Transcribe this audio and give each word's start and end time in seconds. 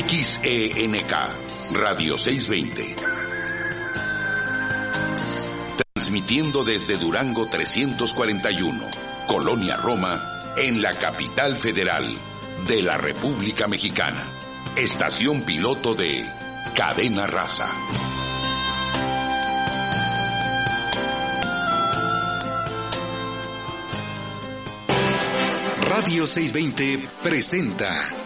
XENK, 0.00 1.12
Radio 1.72 2.18
620. 2.18 2.96
Transmitiendo 5.94 6.64
desde 6.64 6.96
Durango 6.98 7.46
341, 7.46 8.84
Colonia 9.26 9.76
Roma, 9.76 10.38
en 10.58 10.82
la 10.82 10.92
capital 10.92 11.56
federal 11.56 12.14
de 12.66 12.82
la 12.82 12.98
República 12.98 13.68
Mexicana. 13.68 14.26
Estación 14.76 15.42
piloto 15.42 15.94
de 15.94 16.26
Cadena 16.74 17.26
Raza. 17.26 17.70
Radio 25.88 26.26
620 26.26 27.08
presenta 27.22 28.25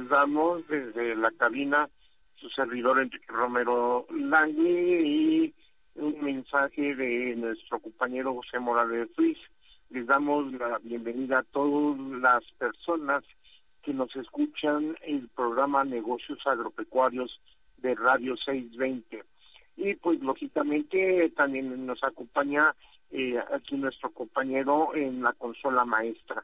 Les 0.00 0.08
damos 0.08 0.66
desde 0.68 1.14
la 1.14 1.30
cabina 1.32 1.88
su 2.36 2.48
servidor 2.50 3.00
Enrique 3.00 3.26
Romero 3.28 4.06
Langui 4.10 4.64
y 4.64 5.54
un 5.96 6.22
mensaje 6.22 6.94
de 6.94 7.36
nuestro 7.36 7.78
compañero 7.80 8.34
José 8.34 8.58
Morales 8.58 9.08
Ruiz. 9.16 9.38
Les 9.90 10.06
damos 10.06 10.52
la 10.54 10.78
bienvenida 10.78 11.40
a 11.40 11.42
todas 11.42 12.00
las 12.22 12.42
personas 12.52 13.24
que 13.82 13.92
nos 13.92 14.14
escuchan 14.16 14.96
el 15.02 15.28
programa 15.28 15.84
Negocios 15.84 16.38
Agropecuarios 16.46 17.38
de 17.78 17.94
Radio 17.94 18.36
620. 18.38 19.22
Y 19.76 19.94
pues 19.96 20.20
lógicamente 20.20 21.30
también 21.36 21.84
nos 21.84 22.02
acompaña 22.02 22.74
eh, 23.10 23.38
aquí 23.52 23.76
nuestro 23.76 24.10
compañero 24.10 24.94
en 24.94 25.22
la 25.22 25.34
consola 25.34 25.84
maestra 25.84 26.42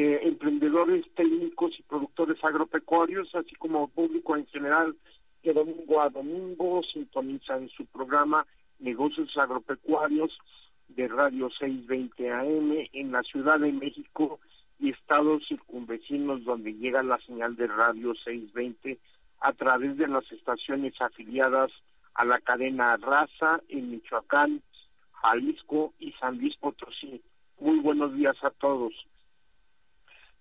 eh, 0.00 0.20
emprendedores 0.22 1.04
técnicos 1.16 1.72
y 1.76 1.82
productores 1.82 2.38
agropecuarios, 2.44 3.34
así 3.34 3.56
como 3.56 3.88
público 3.88 4.36
en 4.36 4.46
general, 4.46 4.94
que 5.42 5.52
domingo 5.52 6.00
a 6.00 6.08
domingo 6.08 6.82
sintonizan 6.84 7.68
su 7.70 7.84
programa 7.86 8.46
Negocios 8.78 9.36
Agropecuarios 9.36 10.38
de 10.86 11.08
Radio 11.08 11.50
620 11.50 12.30
AM 12.30 12.88
en 12.92 13.10
la 13.10 13.24
Ciudad 13.24 13.58
de 13.58 13.72
México 13.72 14.38
y 14.78 14.90
estados 14.90 15.44
circunvecinos 15.48 16.44
donde 16.44 16.74
llega 16.74 17.02
la 17.02 17.18
señal 17.26 17.56
de 17.56 17.66
Radio 17.66 18.14
620 18.14 19.00
a 19.40 19.52
través 19.54 19.96
de 19.96 20.06
las 20.06 20.30
estaciones 20.30 20.94
afiliadas 21.00 21.72
a 22.14 22.24
la 22.24 22.38
cadena 22.38 22.96
Raza 22.98 23.60
en 23.68 23.90
Michoacán, 23.90 24.62
Jalisco 25.10 25.92
y 25.98 26.12
San 26.12 26.38
Luis 26.38 26.54
Potosí. 26.58 27.20
Muy 27.58 27.80
buenos 27.80 28.14
días 28.14 28.36
a 28.44 28.50
todos. 28.50 28.94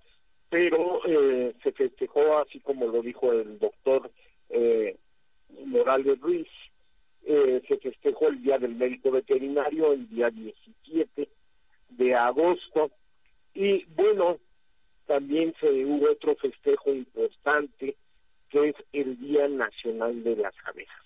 pero 0.48 1.00
eh, 1.06 1.54
se 1.62 1.72
festejó, 1.72 2.38
así 2.38 2.60
como 2.60 2.86
lo 2.86 3.02
dijo 3.02 3.32
el 3.32 3.58
doctor 3.58 4.10
Morales 5.66 6.20
Ruiz, 6.20 6.48
se 7.24 7.78
festejó 7.82 8.28
el 8.28 8.42
Día 8.42 8.58
del 8.58 8.76
Médico 8.76 9.10
Veterinario, 9.10 9.92
el 9.92 10.08
día 10.08 10.30
17 10.30 11.28
de 11.90 12.14
agosto, 12.14 12.90
y 13.52 13.84
bueno, 13.94 14.38
también 15.08 15.54
se 15.58 15.86
hubo 15.86 16.10
otro 16.10 16.36
festejo 16.36 16.92
importante 16.92 17.96
que 18.50 18.68
es 18.68 18.76
el 18.92 19.18
Día 19.18 19.48
Nacional 19.48 20.22
de 20.22 20.36
las 20.36 20.54
Abejas. 20.66 21.04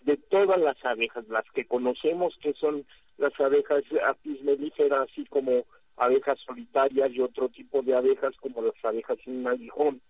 De 0.00 0.16
todas 0.16 0.60
las 0.60 0.76
abejas, 0.84 1.26
las 1.28 1.48
que 1.52 1.64
conocemos 1.64 2.36
que 2.42 2.52
son 2.54 2.84
las 3.16 3.32
abejas 3.40 3.84
apis 4.06 4.42
mellifera, 4.42 5.02
así 5.02 5.24
como 5.26 5.64
abejas 5.96 6.38
solitarias 6.40 7.12
y 7.12 7.20
otro 7.20 7.48
tipo 7.48 7.80
de 7.82 7.94
abejas 7.94 8.34
como 8.40 8.60
las 8.60 8.84
abejas 8.84 9.18
sin 9.24 9.46
aguijón, 9.46 10.00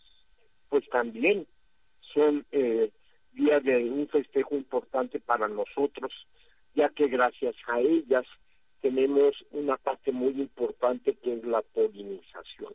pues 0.71 0.89
también 0.89 1.47
son 2.15 2.47
eh, 2.51 2.91
día 3.35 3.61
de 3.61 3.85
un 3.91 4.09
festejo 4.09 4.57
importante 4.57 5.21
para 5.21 5.49
nosotros, 5.49 6.13
ya 6.75 6.89
que 6.89 7.09
gracias 7.09 7.55
a 7.69 7.79
ellas 7.79 8.25
tenemos 8.81 9.35
una 9.51 9.77
parte 9.77 10.13
muy 10.13 10.33
importante 10.33 11.15
que 11.23 11.35
es 11.35 11.45
la 11.45 11.61
polinización 11.61 12.75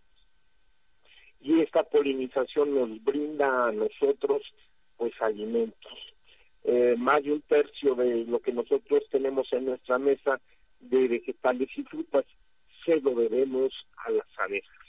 y 1.41 1.61
esta 1.61 1.83
polinización 1.83 2.75
nos 2.75 3.03
brinda 3.03 3.67
a 3.67 3.71
nosotros 3.71 4.41
pues 4.97 5.13
alimentos. 5.21 5.93
Eh, 6.63 6.95
más 6.97 7.23
de 7.23 7.33
un 7.33 7.41
tercio 7.41 7.95
de 7.95 8.25
lo 8.25 8.39
que 8.39 8.51
nosotros 8.51 9.03
tenemos 9.09 9.51
en 9.53 9.65
nuestra 9.65 9.97
mesa 9.97 10.41
de 10.79 11.07
vegetales 11.07 11.69
y 11.77 11.83
frutas 11.83 12.25
se 12.85 12.99
lo 12.99 13.15
debemos 13.15 13.71
a 13.97 14.11
las 14.11 14.27
abejas. 14.37 14.85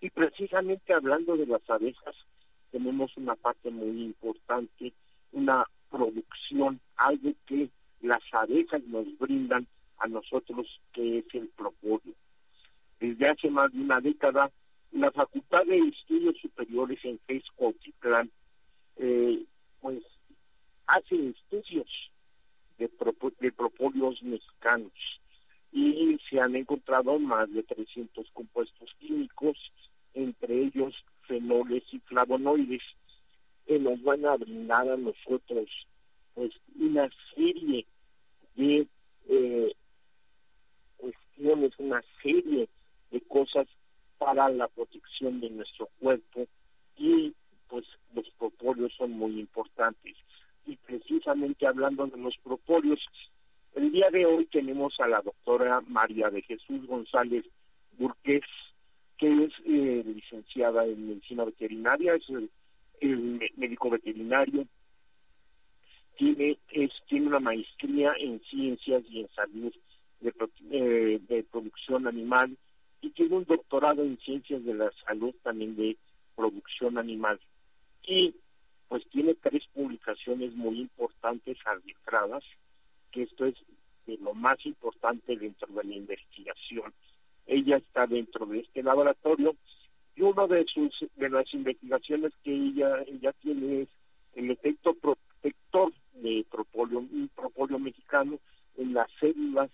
Y 0.00 0.10
precisamente 0.10 0.92
hablando 0.92 1.36
de 1.36 1.46
las 1.46 1.68
abejas, 1.70 2.14
tenemos 2.70 3.16
una 3.16 3.34
parte 3.36 3.70
muy 3.70 4.02
importante, 4.02 4.92
una 5.32 5.64
producción, 5.90 6.80
algo 6.96 7.32
que 7.46 7.68
las 8.02 8.22
abejas 8.32 8.82
nos 8.84 9.06
brindan 9.18 9.66
a 9.98 10.08
nosotros, 10.08 10.66
que 10.92 11.18
es 11.18 11.34
el 11.34 11.48
propóleo. 11.48 12.14
Desde 13.00 13.28
hace 13.28 13.50
más 13.50 13.72
de 13.72 13.80
una 13.80 14.00
década 14.00 14.50
la 14.92 15.10
Facultad 15.10 15.64
de 15.66 15.78
Estudios 15.78 16.36
Superiores 16.40 16.98
en 17.04 17.18
Fesco 17.26 17.74
eh, 18.96 19.44
pues 19.80 20.02
hace 20.86 21.28
estudios 21.28 21.88
de, 22.78 22.90
de 23.40 23.52
propóleos 23.52 24.22
mexicanos. 24.22 24.92
y 25.72 26.18
se 26.30 26.40
han 26.40 26.56
encontrado 26.56 27.18
más 27.18 27.52
de 27.52 27.62
300 27.62 28.30
compuestos 28.32 28.90
químicos, 28.98 29.58
entre 30.14 30.62
ellos 30.62 30.94
fenoles 31.26 31.82
y 31.92 31.98
flavonoides, 32.00 32.82
que 33.66 33.78
nos 33.78 34.02
van 34.02 34.24
a 34.24 34.36
brindar 34.36 34.88
a 34.88 34.96
nosotros 34.96 35.68
pues 36.34 36.52
una 36.78 37.08
serie 37.34 37.86
de 38.54 38.86
eh, 39.28 39.72
cuestiones, 40.96 41.72
una 41.78 42.02
serie 42.22 42.68
de 43.10 43.20
cosas 43.22 43.66
para 44.18 44.48
la 44.48 44.68
protección 44.68 45.40
de 45.40 45.50
nuestro 45.50 45.88
cuerpo 46.00 46.46
y 46.96 47.34
pues 47.68 47.84
los 48.14 48.28
propóleos 48.38 48.92
son 48.96 49.12
muy 49.12 49.38
importantes. 49.38 50.16
Y 50.66 50.76
precisamente 50.76 51.66
hablando 51.66 52.06
de 52.06 52.16
los 52.18 52.36
propóleos, 52.38 53.00
el 53.74 53.92
día 53.92 54.10
de 54.10 54.26
hoy 54.26 54.46
tenemos 54.46 54.98
a 55.00 55.06
la 55.06 55.20
doctora 55.20 55.80
María 55.82 56.30
de 56.30 56.42
Jesús 56.42 56.86
González 56.86 57.44
Burqués, 57.98 58.44
que 59.18 59.44
es 59.44 59.52
eh, 59.64 60.02
licenciada 60.04 60.84
en 60.84 61.08
medicina 61.08 61.44
veterinaria, 61.44 62.14
es 62.14 62.24
el, 63.00 63.40
médico 63.56 63.90
veterinario, 63.90 64.66
tiene, 66.16 66.58
es, 66.70 66.90
tiene 67.06 67.26
una 67.26 67.40
maestría 67.40 68.14
en 68.18 68.40
ciencias 68.40 69.02
y 69.10 69.20
en 69.20 69.28
salud 69.34 69.74
de, 70.20 70.32
eh, 70.70 71.20
de 71.28 71.42
producción 71.44 72.06
animal 72.06 72.56
y 73.00 73.10
tiene 73.10 73.36
un 73.36 73.44
doctorado 73.44 74.02
en 74.02 74.18
ciencias 74.18 74.64
de 74.64 74.74
la 74.74 74.90
salud 75.06 75.34
también 75.42 75.76
de 75.76 75.96
producción 76.34 76.98
animal. 76.98 77.40
Y 78.06 78.34
pues 78.88 79.06
tiene 79.10 79.34
tres 79.34 79.64
publicaciones 79.74 80.54
muy 80.54 80.80
importantes 80.80 81.58
arbitradas, 81.64 82.44
que 83.10 83.22
esto 83.22 83.46
es 83.46 83.54
de 84.06 84.16
lo 84.18 84.34
más 84.34 84.64
importante 84.64 85.36
dentro 85.36 85.68
de 85.68 85.84
la 85.84 85.94
investigación. 85.94 86.92
Ella 87.46 87.76
está 87.76 88.06
dentro 88.06 88.46
de 88.46 88.60
este 88.60 88.82
laboratorio 88.82 89.56
y 90.14 90.22
una 90.22 90.46
de 90.46 90.64
sus 90.66 90.92
de 91.16 91.28
las 91.28 91.52
investigaciones 91.52 92.32
que 92.42 92.52
ella 92.52 93.02
ella 93.06 93.32
tiene 93.42 93.82
es 93.82 93.88
el 94.34 94.50
efecto 94.50 94.94
protector 94.94 95.92
de 96.14 96.44
propóleo, 96.50 97.00
un 97.00 97.30
propóleo 97.34 97.78
mexicano 97.78 98.38
en 98.76 98.94
las 98.94 99.08
células 99.20 99.70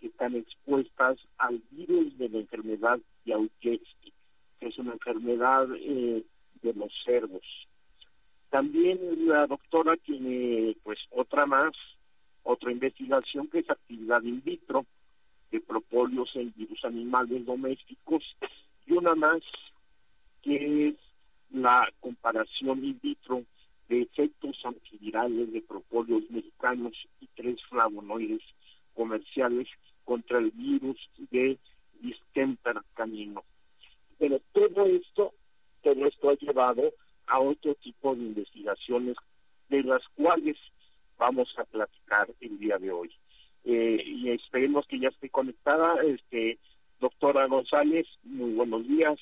que 0.00 0.08
están 0.08 0.34
expuestas 0.34 1.18
al 1.38 1.62
virus 1.70 2.16
de 2.18 2.28
la 2.28 2.38
enfermedad 2.38 2.98
Yauchevsky, 3.24 4.12
que 4.58 4.68
es 4.68 4.78
una 4.78 4.92
enfermedad 4.92 5.68
eh, 5.76 6.24
de 6.62 6.74
los 6.74 6.92
cerdos. 7.04 7.44
También 8.50 8.98
la 9.26 9.46
doctora 9.46 9.96
tiene 9.96 10.76
pues 10.82 10.98
otra 11.10 11.46
más, 11.46 11.72
otra 12.42 12.72
investigación 12.72 13.48
que 13.48 13.58
es 13.60 13.70
actividad 13.70 14.22
in 14.22 14.42
vitro 14.42 14.86
de 15.50 15.60
propóleos 15.60 16.30
en 16.36 16.52
virus 16.56 16.84
animales 16.84 17.44
domésticos 17.44 18.24
y 18.86 18.92
una 18.92 19.14
más 19.14 19.42
que 20.42 20.88
es 20.88 20.94
la 21.50 21.88
comparación 22.00 22.84
in 22.84 22.98
vitro 23.02 23.42
de 23.88 24.02
efectos 24.02 24.58
antivirales 24.64 25.52
de 25.52 25.60
propóleos 25.62 26.22
mexicanos 26.30 26.94
y 27.20 27.28
tres 27.34 27.62
flavonoides 27.68 28.42
comerciales 28.94 29.68
contra 30.06 30.38
el 30.38 30.52
virus 30.52 30.96
de 31.30 31.58
distemper 32.00 32.76
canino. 32.94 33.44
Pero 34.18 34.40
todo 34.52 34.86
esto, 34.86 35.34
todo 35.82 36.06
esto 36.06 36.30
ha 36.30 36.34
llevado 36.36 36.94
a 37.26 37.40
otro 37.40 37.74
tipo 37.74 38.14
de 38.14 38.22
investigaciones 38.22 39.16
de 39.68 39.82
las 39.82 40.02
cuales 40.16 40.56
vamos 41.18 41.52
a 41.58 41.64
platicar 41.64 42.28
el 42.40 42.58
día 42.58 42.78
de 42.78 42.90
hoy. 42.90 43.10
Eh, 43.64 44.02
y 44.06 44.30
esperemos 44.30 44.86
que 44.86 45.00
ya 45.00 45.08
esté 45.08 45.28
conectada. 45.28 46.00
Este, 46.02 46.58
doctora 47.00 47.46
González, 47.46 48.06
muy 48.22 48.52
buenos 48.52 48.86
días. 48.86 49.18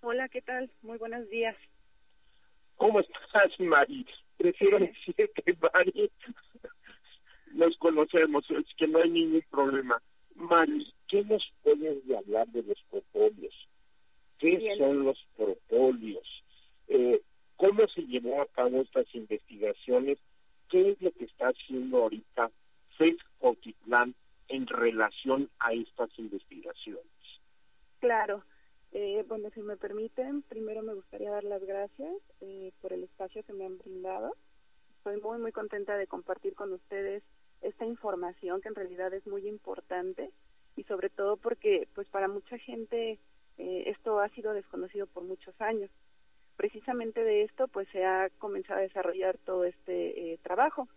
Hola, 0.00 0.28
¿qué 0.28 0.40
tal? 0.40 0.70
Muy 0.82 0.98
buenos 0.98 1.28
días. 1.28 1.56
¿Cómo 2.76 3.00
estás, 3.00 3.60
Mari? 3.60 4.06
Prefiero 4.38 4.78
decir 4.80 5.14
que 5.14 5.56
Mari 5.60 6.10
nos 7.54 7.76
conocemos, 7.78 8.44
es 8.50 8.66
que 8.76 8.86
no 8.86 8.98
hay 8.98 9.10
ningún 9.10 9.42
problema. 9.50 10.00
Mari, 10.34 10.86
¿qué 11.08 11.22
nos 11.24 11.42
puedes 11.62 12.02
hablar 12.10 12.48
de 12.48 12.62
los 12.62 12.78
propóleos? 12.90 13.68
¿Qué 14.38 14.76
son 14.76 15.04
los 15.04 15.18
propóleos? 15.36 16.44
Eh, 16.88 17.20
¿Cómo 17.56 17.86
se 17.88 18.02
llevó 18.02 18.42
a 18.42 18.46
cabo 18.46 18.80
estas 18.80 19.06
investigaciones? 19.14 20.18
¿Qué 20.68 20.90
es 20.90 21.00
lo 21.00 21.12
que 21.12 21.24
está 21.24 21.48
haciendo 21.48 22.02
ahorita 22.02 22.50
FED 22.98 23.16
Otitlán 23.40 24.14
en 24.48 24.66
relación 24.66 25.48
a 25.60 25.72
estas 25.72 26.10
investigaciones? 26.18 27.04
Claro. 28.00 28.42
Eh, 28.92 29.24
bueno, 29.28 29.50
si 29.54 29.60
me 29.60 29.76
permiten, 29.76 30.42
primero 30.42 30.82
me 30.82 30.94
gustaría 30.94 31.30
dar 31.30 31.44
las 31.44 31.64
gracias 31.64 32.16
eh, 32.40 32.72
por 32.80 32.92
el 32.92 33.04
espacio 33.04 33.42
que 33.44 33.52
me 33.52 33.66
han 33.66 33.78
brindado. 33.78 34.34
Estoy 34.98 35.20
muy, 35.20 35.38
muy 35.38 35.52
contenta 35.52 35.96
de 35.96 36.06
compartir 36.06 36.54
con 36.54 36.72
ustedes 36.72 37.22
esta 37.62 37.84
información 37.86 38.60
que 38.60 38.68
en 38.68 38.74
realidad 38.74 39.12
es 39.14 39.26
muy 39.26 39.46
importante 39.48 40.30
y 40.76 40.84
sobre 40.84 41.08
todo 41.08 41.36
porque 41.36 41.88
pues 41.94 42.08
para 42.08 42.28
mucha 42.28 42.58
gente 42.58 43.18
eh, 43.58 43.84
esto 43.86 44.20
ha 44.20 44.28
sido 44.30 44.52
desconocido 44.52 45.06
por 45.06 45.24
muchos 45.24 45.58
años. 45.60 45.90
Precisamente 46.56 47.22
de 47.24 47.42
esto 47.42 47.68
pues 47.68 47.88
se 47.88 48.04
ha 48.04 48.30
comenzado 48.38 48.80
a 48.80 48.82
desarrollar 48.82 49.38
todo 49.38 49.64
este 49.64 50.32
eh, 50.32 50.38
trabajo 50.42 50.88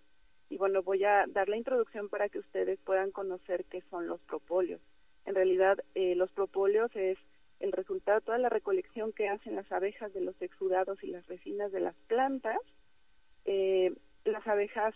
y 0.50 0.58
bueno 0.58 0.84
voy 0.84 1.04
a 1.04 1.26
dar 1.28 1.50
la 1.50 1.58
introducción 1.58 2.10
para 2.10 2.30
que 2.30 2.40
ustedes 2.40 2.80
puedan 2.86 3.12
conocer 3.12 3.66
qué 3.66 3.82
son 3.90 4.08
los 4.08 4.22
propóleos. 4.22 4.82
En 5.26 5.36
realidad 5.36 5.84
eh, 5.96 6.16
los 6.16 6.32
propóleos 6.32 6.96
es 6.96 7.18
el 7.60 7.72
resultado 7.72 8.20
de 8.20 8.26
toda 8.26 8.38
la 8.38 8.50
recolección 8.50 9.12
que 9.14 9.30
hacen 9.30 9.56
las 9.56 9.72
abejas 9.72 10.14
de 10.14 10.22
los 10.22 10.40
exudados 10.42 11.04
y 11.04 11.08
las 11.08 11.26
resinas 11.28 11.72
de 11.72 11.80
las 11.80 11.96
plantas. 12.08 12.58
las 14.26 14.46
abejas 14.46 14.94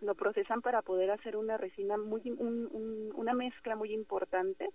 lo 0.00 0.14
procesan 0.14 0.62
para 0.62 0.82
poder 0.82 1.10
hacer 1.10 1.36
una 1.36 1.56
resina 1.56 1.96
muy 1.96 2.22
una 2.30 3.34
mezcla 3.34 3.76
muy 3.76 3.92
importante 3.92 4.70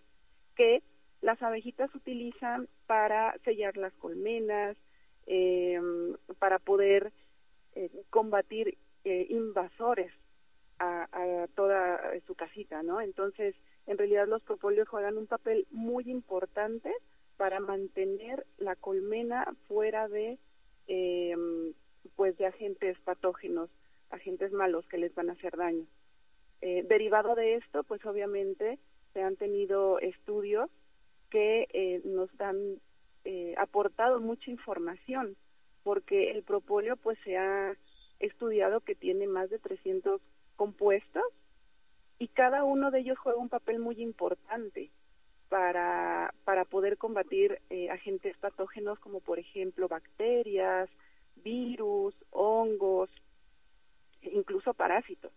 que 0.56 0.84
las 1.22 1.42
abejitas 1.42 1.94
utilizan 1.96 2.68
para 2.86 3.38
sellar 3.46 3.78
las 3.78 3.94
colmenas 3.94 4.75
eh, 5.25 5.80
para 6.40 6.60
poder 6.60 7.14
eh, 7.75 7.90
combatir 8.10 8.78
eh, 9.06 9.28
invasores 9.30 10.12
a, 10.80 11.08
a, 11.12 11.48
toda 11.56 12.02
su 12.28 12.36
casita 12.36 12.84
no 12.84 13.00
entonces 13.00 13.56
en 13.86 13.98
realidad 13.98 14.27
los 14.27 14.44
propóleos 14.44 14.88
juegan 14.88 15.18
un 15.18 15.27
papel 15.27 15.65
muy 15.72 16.10
importante 16.10 16.92
para 17.38 17.60
mantener 17.60 18.46
la 18.58 18.75
colmena 18.75 19.46
fuera 19.68 20.08
de 20.08 20.38
eh, 20.88 21.36
pues 22.15 22.38
de 22.38 22.46
agentes 22.46 22.98
patógenos 23.00 23.70
agentes 24.13 24.51
malos 24.51 24.86
que 24.88 24.98
les 24.98 25.13
van 25.15 25.29
a 25.29 25.34
hacer 25.34 25.58
daño. 25.58 25.86
Eh, 26.62 26.84
derivado 26.88 27.36
de 27.36 27.55
esto, 27.55 27.84
pues 27.84 28.05
obviamente 28.05 28.79
se 29.12 29.22
han 29.22 29.36
tenido 29.36 30.00
estudios 30.00 30.70
que 31.29 31.67
eh, 31.74 32.01
nos 32.05 32.29
han 32.39 32.79
eh, 33.25 33.53
aportado 33.58 34.22
mucha 34.22 34.50
información, 34.50 35.36
porque 35.84 36.32
el 36.32 36.43
propóleo 36.43 36.96
pues 36.96 37.17
se 37.25 37.38
ha 37.38 37.75
estudiado 38.20 38.79
que 38.79 38.96
tiene 38.96 39.27
más 39.27 39.50
de 39.50 39.60
300 39.60 40.22
compuestos 40.55 41.24
y 42.20 42.29
cada 42.29 42.63
uno 42.63 42.91
de 42.91 43.00
ellos 43.00 43.20
juega 43.20 43.39
un 43.39 43.50
papel 43.50 43.79
muy 43.79 44.01
importante 44.01 44.89
para, 45.50 46.34
para 46.46 46.63
poder 46.63 46.98
combatir 46.98 47.60
agentes 47.91 48.38
patógenos 48.38 48.98
como 49.00 49.20
por 49.20 49.38
ejemplo 49.38 49.89
bacterias, 49.89 50.89
virus, 51.43 52.15
hongos, 52.32 53.10
incluso 54.32 54.74
parásitos. 54.74 55.32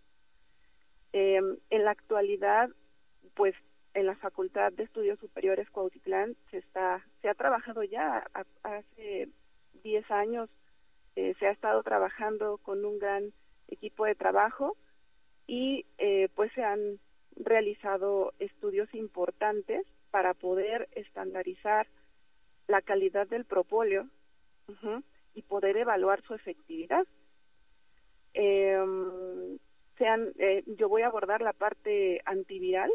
Eh, 1.12 1.40
en 1.70 1.84
la 1.84 1.90
actualidad, 1.90 2.70
pues 3.34 3.54
en 3.94 4.06
la 4.06 4.16
Facultad 4.16 4.72
de 4.72 4.84
Estudios 4.84 5.18
Superiores 5.18 5.70
Cuautitlán 5.70 6.36
se 6.50 6.58
está 6.58 7.02
se 7.22 7.28
ha 7.30 7.34
trabajado 7.34 7.82
ya 7.82 8.26
hace 8.62 9.30
10 9.82 10.10
años 10.10 10.50
eh, 11.14 11.34
se 11.38 11.46
ha 11.46 11.50
estado 11.50 11.82
trabajando 11.82 12.58
con 12.58 12.84
un 12.84 12.98
gran 12.98 13.32
equipo 13.68 14.04
de 14.04 14.14
trabajo 14.14 14.76
y 15.46 15.86
eh, 15.96 16.28
pues 16.34 16.52
se 16.52 16.62
han 16.62 16.98
realizado 17.36 18.34
estudios 18.38 18.92
importantes 18.94 19.86
para 20.10 20.34
poder 20.34 20.88
estandarizar 20.92 21.86
la 22.68 22.82
calidad 22.82 23.26
del 23.26 23.44
propóleo 23.44 24.08
y 25.34 25.42
poder 25.42 25.76
evaluar 25.76 26.22
su 26.22 26.34
efectividad 26.34 27.06
eh, 28.36 29.58
sean, 29.98 30.32
eh, 30.38 30.62
yo 30.78 30.88
voy 30.88 31.02
a 31.02 31.06
abordar 31.06 31.40
la 31.40 31.52
parte 31.52 32.20
antiviral, 32.24 32.90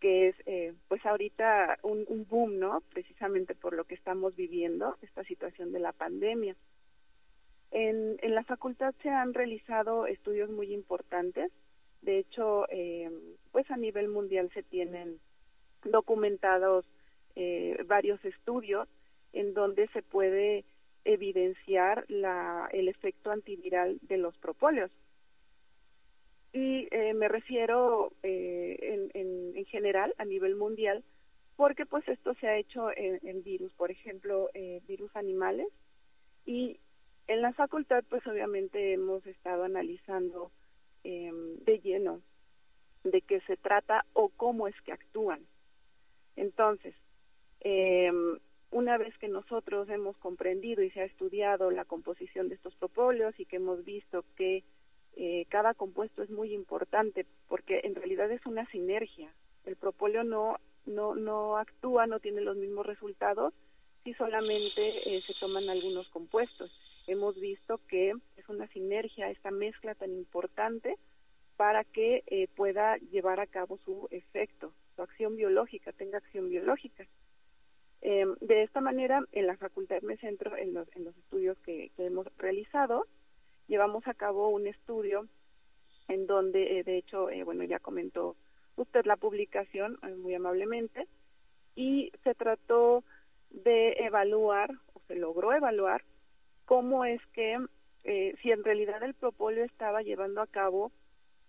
que 0.00 0.28
es 0.28 0.36
eh, 0.46 0.72
pues 0.88 1.04
ahorita 1.04 1.78
un, 1.82 2.26
boom, 2.28 2.58
¿no? 2.58 2.82
Precisamente 2.92 3.54
por 3.54 3.74
lo 3.74 3.84
que 3.84 3.94
estamos 3.94 4.34
viviendo, 4.34 4.96
esta 5.02 5.22
situación 5.24 5.72
de 5.72 5.80
la 5.80 5.92
pandemia. 5.92 6.56
En, 7.70 8.16
en 8.22 8.34
la 8.34 8.42
facultad 8.44 8.94
se 9.02 9.10
han 9.10 9.34
realizado 9.34 10.06
estudios 10.06 10.50
muy 10.50 10.72
importantes. 10.72 11.52
De 12.00 12.18
hecho, 12.18 12.66
eh, 12.70 13.10
pues 13.52 13.70
a 13.70 13.76
nivel 13.76 14.08
mundial 14.08 14.50
se 14.54 14.62
tienen 14.62 15.20
documentados 15.84 16.84
varios 17.86 18.22
estudios 18.22 18.86
en 19.32 19.54
donde 19.54 19.88
se 19.94 20.02
puede 20.02 20.66
evidenciar 21.04 22.04
la, 22.08 22.68
el 22.72 22.88
efecto 22.88 23.30
antiviral 23.30 23.98
de 24.02 24.18
los 24.18 24.36
propóleos. 24.38 24.90
Y 26.52 26.88
eh, 26.90 27.14
me 27.14 27.28
refiero 27.28 28.12
eh, 28.22 29.08
en, 29.14 29.52
en, 29.54 29.64
general, 29.66 30.14
a 30.18 30.24
nivel 30.24 30.56
mundial, 30.56 31.04
porque 31.56 31.86
pues 31.86 32.06
esto 32.08 32.34
se 32.34 32.48
ha 32.48 32.56
hecho 32.56 32.90
en, 32.96 33.42
virus, 33.44 33.72
por 33.74 33.90
ejemplo, 33.90 34.50
eh, 34.54 34.80
virus 34.88 35.14
animales. 35.14 35.68
Y 36.44 36.80
en 37.28 37.42
la 37.42 37.52
facultad 37.52 38.02
pues 38.08 38.26
obviamente 38.26 38.94
hemos 38.94 39.24
estado 39.26 39.64
analizando 39.64 40.50
de 41.02 41.80
lleno 41.82 42.20
de 43.04 43.22
qué 43.22 43.40
se 43.42 43.56
trata 43.56 44.04
o 44.12 44.28
cómo 44.30 44.68
es 44.68 44.74
que 44.82 44.92
actúan. 44.92 45.40
Entonces, 46.36 46.94
una 48.70 48.98
vez 48.98 49.16
que 49.18 49.28
nosotros 49.28 49.88
hemos 49.88 50.16
comprendido 50.18 50.82
y 50.82 50.90
se 50.90 51.00
ha 51.00 51.04
estudiado 51.04 51.70
la 51.70 51.84
composición 51.84 52.48
de 52.48 52.54
estos 52.54 52.74
propóleos 52.76 53.38
y 53.38 53.46
que 53.46 53.56
hemos 53.56 53.84
visto 53.84 54.24
que 54.36 54.62
eh, 55.16 55.46
cada 55.48 55.74
compuesto 55.74 56.22
es 56.22 56.30
muy 56.30 56.54
importante 56.54 57.26
porque 57.48 57.80
en 57.84 57.94
realidad 57.94 58.30
es 58.30 58.44
una 58.46 58.66
sinergia. 58.70 59.32
El 59.64 59.76
propóleo 59.76 60.22
no, 60.24 60.56
no, 60.86 61.14
no 61.14 61.56
actúa, 61.56 62.06
no 62.06 62.20
tiene 62.20 62.40
los 62.40 62.56
mismos 62.56 62.86
resultados 62.86 63.52
si 64.04 64.14
solamente 64.14 65.16
eh, 65.16 65.22
se 65.26 65.34
toman 65.34 65.68
algunos 65.68 66.08
compuestos. 66.08 66.70
Hemos 67.06 67.38
visto 67.38 67.80
que 67.88 68.14
es 68.36 68.48
una 68.48 68.68
sinergia, 68.68 69.30
esta 69.30 69.50
mezcla 69.50 69.94
tan 69.94 70.12
importante 70.12 70.96
para 71.56 71.84
que 71.84 72.22
eh, 72.26 72.48
pueda 72.56 72.96
llevar 72.96 73.40
a 73.40 73.46
cabo 73.46 73.78
su 73.84 74.08
efecto, 74.10 74.72
su 74.96 75.02
acción 75.02 75.36
biológica, 75.36 75.92
tenga 75.92 76.18
acción 76.18 76.48
biológica. 76.48 77.06
Eh, 78.02 78.26
de 78.40 78.62
esta 78.62 78.80
manera, 78.80 79.22
en 79.32 79.46
la 79.46 79.56
facultad 79.56 80.00
me 80.02 80.16
centro 80.16 80.56
en 80.56 80.72
los, 80.72 80.88
en 80.96 81.04
los 81.04 81.16
estudios 81.16 81.58
que, 81.58 81.90
hemos 81.98 82.26
realizado. 82.38 83.06
Llevamos 83.68 84.06
a 84.06 84.14
cabo 84.14 84.48
un 84.48 84.66
estudio 84.66 85.28
en 86.08 86.26
donde, 86.26 86.78
eh, 86.78 86.84
de 86.84 86.96
hecho, 86.96 87.30
eh, 87.30 87.44
bueno, 87.44 87.62
ya 87.64 87.78
comentó 87.78 88.36
usted 88.76 89.04
la 89.04 89.16
publicación 89.16 89.98
muy 90.18 90.34
amablemente, 90.34 91.06
y 91.76 92.10
se 92.24 92.34
trató 92.34 93.04
de 93.50 93.92
evaluar, 93.98 94.70
o 94.94 95.00
se 95.06 95.16
logró 95.16 95.52
evaluar, 95.52 96.02
cómo 96.64 97.04
es 97.04 97.20
que, 97.32 97.58
si 98.02 98.50
en 98.50 98.64
realidad 98.64 99.02
el 99.02 99.12
propóleo 99.12 99.64
estaba 99.64 100.02
llevando 100.02 100.40
a 100.40 100.46
cabo 100.46 100.90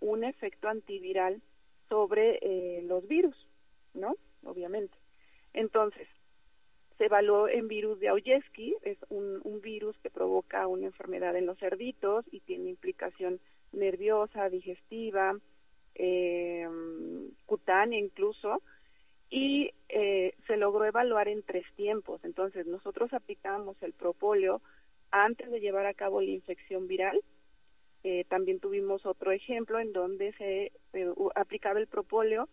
un 0.01 0.25
efecto 0.25 0.67
antiviral 0.67 1.41
sobre 1.88 2.81
los 2.84 3.08
virus, 3.08 3.36
¿no? 3.93 4.17
Obviamente. 4.43 4.98
Entonces, 5.53 6.08
se 7.01 7.05
evaluó 7.05 7.50
en 7.50 7.67
virus 7.67 8.00
de 8.00 8.10
Auyeski, 8.10 8.75
es 8.84 9.00
un, 9.10 9.41
virus 9.63 9.98
que 10.03 10.12
provoca 10.12 10.67
una 10.67 10.86
enfermedad 10.86 11.36
en 11.36 11.48
los 11.48 11.58
cerditos 11.58 12.24
y 12.31 12.41
tiene 12.41 12.70
implicación 12.70 13.39
nerviosa, 13.72 14.50
digestiva, 14.50 15.36
eh, 15.96 16.67
cutánea 17.48 17.98
incluso, 17.98 18.62
y 19.31 19.72
eh, 19.89 20.36
se 20.46 20.58
logró 20.58 20.86
evaluar 20.86 21.27
en 21.27 21.41
tres 21.41 21.65
tiempos. 21.75 22.24
Entonces, 22.24 22.67
nosotros 22.67 23.12
aplicamos 23.13 23.81
el 23.81 23.93
propóleo 23.93 24.62
antes 25.10 25.50
de 25.50 25.60
llevar 25.60 25.88
a 25.88 25.96
cabo 25.96 26.22
la 26.22 26.29
infección 26.29 26.88
viral. 26.88 27.20
Eh, 28.03 28.25
también 28.29 28.60
tuvimos 28.60 29.08
otro 29.08 29.31
ejemplo 29.31 29.79
en 29.79 29.91
donde 29.91 30.34
se 30.34 30.72
aplicaba 31.34 31.79
el 31.79 31.88
propóleo 31.88 32.48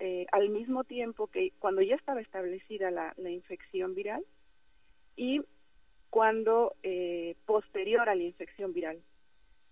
eh, 0.00 0.26
al 0.32 0.48
mismo 0.48 0.84
tiempo 0.84 1.26
que 1.26 1.52
cuando 1.58 1.82
ya 1.82 1.94
estaba 1.94 2.22
establecida 2.22 2.90
la, 2.90 3.14
infección 3.18 3.94
viral 3.94 4.24
y 5.14 5.42
cuando 6.08 6.74
eh, 6.82 7.36
posterior 7.44 8.08
a 8.08 8.14
la 8.14 8.22
infección 8.22 8.72
viral. 8.72 9.02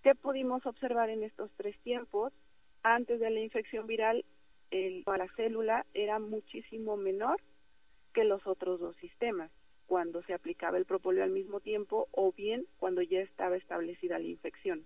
¿Qué 0.02 0.14
pudimos 0.14 0.66
observar 0.66 1.08
en 1.08 1.22
estos 1.22 1.50
tres 1.56 1.78
tiempos? 1.80 2.34
Antes 2.82 3.20
de 3.20 3.30
la 3.30 3.40
infección 3.40 3.86
viral, 3.86 4.26
el, 4.70 5.02
la 5.06 5.28
célula 5.34 5.86
era 5.94 6.18
muchísimo 6.18 6.98
menor 6.98 7.40
que 8.12 8.24
los 8.24 8.46
otros 8.46 8.80
dos 8.80 8.96
sistemas, 8.96 9.50
cuando 9.86 10.22
se 10.24 10.34
aplicaba 10.34 10.76
el 10.76 10.84
propóleo 10.84 11.24
al 11.24 11.30
mismo 11.30 11.60
tiempo 11.60 12.06
o 12.10 12.32
bien 12.32 12.66
cuando 12.78 13.00
ya 13.00 13.20
estaba 13.20 13.56
establecida 13.56 14.18
la 14.18 14.26
infección. 14.26 14.84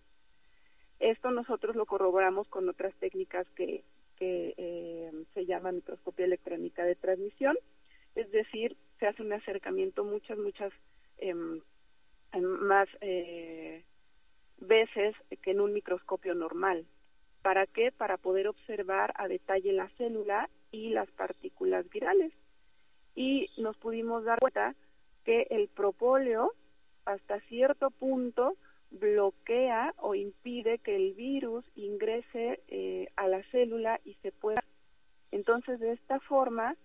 Esto 1.00 1.32
nosotros 1.32 1.74
lo 1.74 1.84
corroboramos 1.84 2.46
con 2.46 2.68
otras 2.68 2.94
técnicas 3.00 3.44
que, 3.56 3.82
que 4.22 4.54
eh, 4.56 5.10
se 5.34 5.46
llama 5.46 5.72
microscopía 5.72 6.26
electrónica 6.26 6.84
de 6.84 6.94
transmisión, 6.94 7.58
es 8.14 8.30
decir, 8.30 8.76
se 9.00 9.08
hace 9.08 9.20
un 9.20 9.32
acercamiento 9.32 10.04
muchas, 10.04 10.38
muchas 10.38 10.72
em, 11.18 11.60
más 12.40 12.88
eh, 13.00 13.82
veces 14.58 15.16
que 15.42 15.50
en 15.50 15.60
un 15.60 15.72
microscopio 15.72 16.36
normal. 16.36 16.86
¿Para 17.42 17.66
qué? 17.66 17.90
Para 17.90 18.16
poder 18.16 18.46
observar 18.46 19.12
a 19.16 19.26
detalle 19.26 19.72
la 19.72 19.88
célula 19.98 20.48
y 20.70 20.90
las 20.90 21.10
partículas 21.10 21.90
virales. 21.90 22.32
Y 23.16 23.50
nos 23.58 23.76
pudimos 23.76 24.22
dar 24.22 24.38
cuenta 24.38 24.76
que 25.24 25.48
el 25.50 25.66
propóleo, 25.66 26.54
hasta 27.06 27.40
cierto 27.48 27.90
punto, 27.90 28.54
bloquea 28.92 29.94
o 29.98 30.14
impide 30.14 30.78
que 30.78 30.96
el 30.96 31.14
virus 31.14 31.64
ingrese 31.74 32.60
eh, 32.68 33.08
a 33.16 33.26
la 33.28 33.42
célula 33.50 34.00
y 34.04 34.14
se 34.22 34.32
pueda. 34.32 34.62
Entonces, 35.30 35.80
de 35.80 35.92
esta 35.92 36.20
forma, 36.20 36.76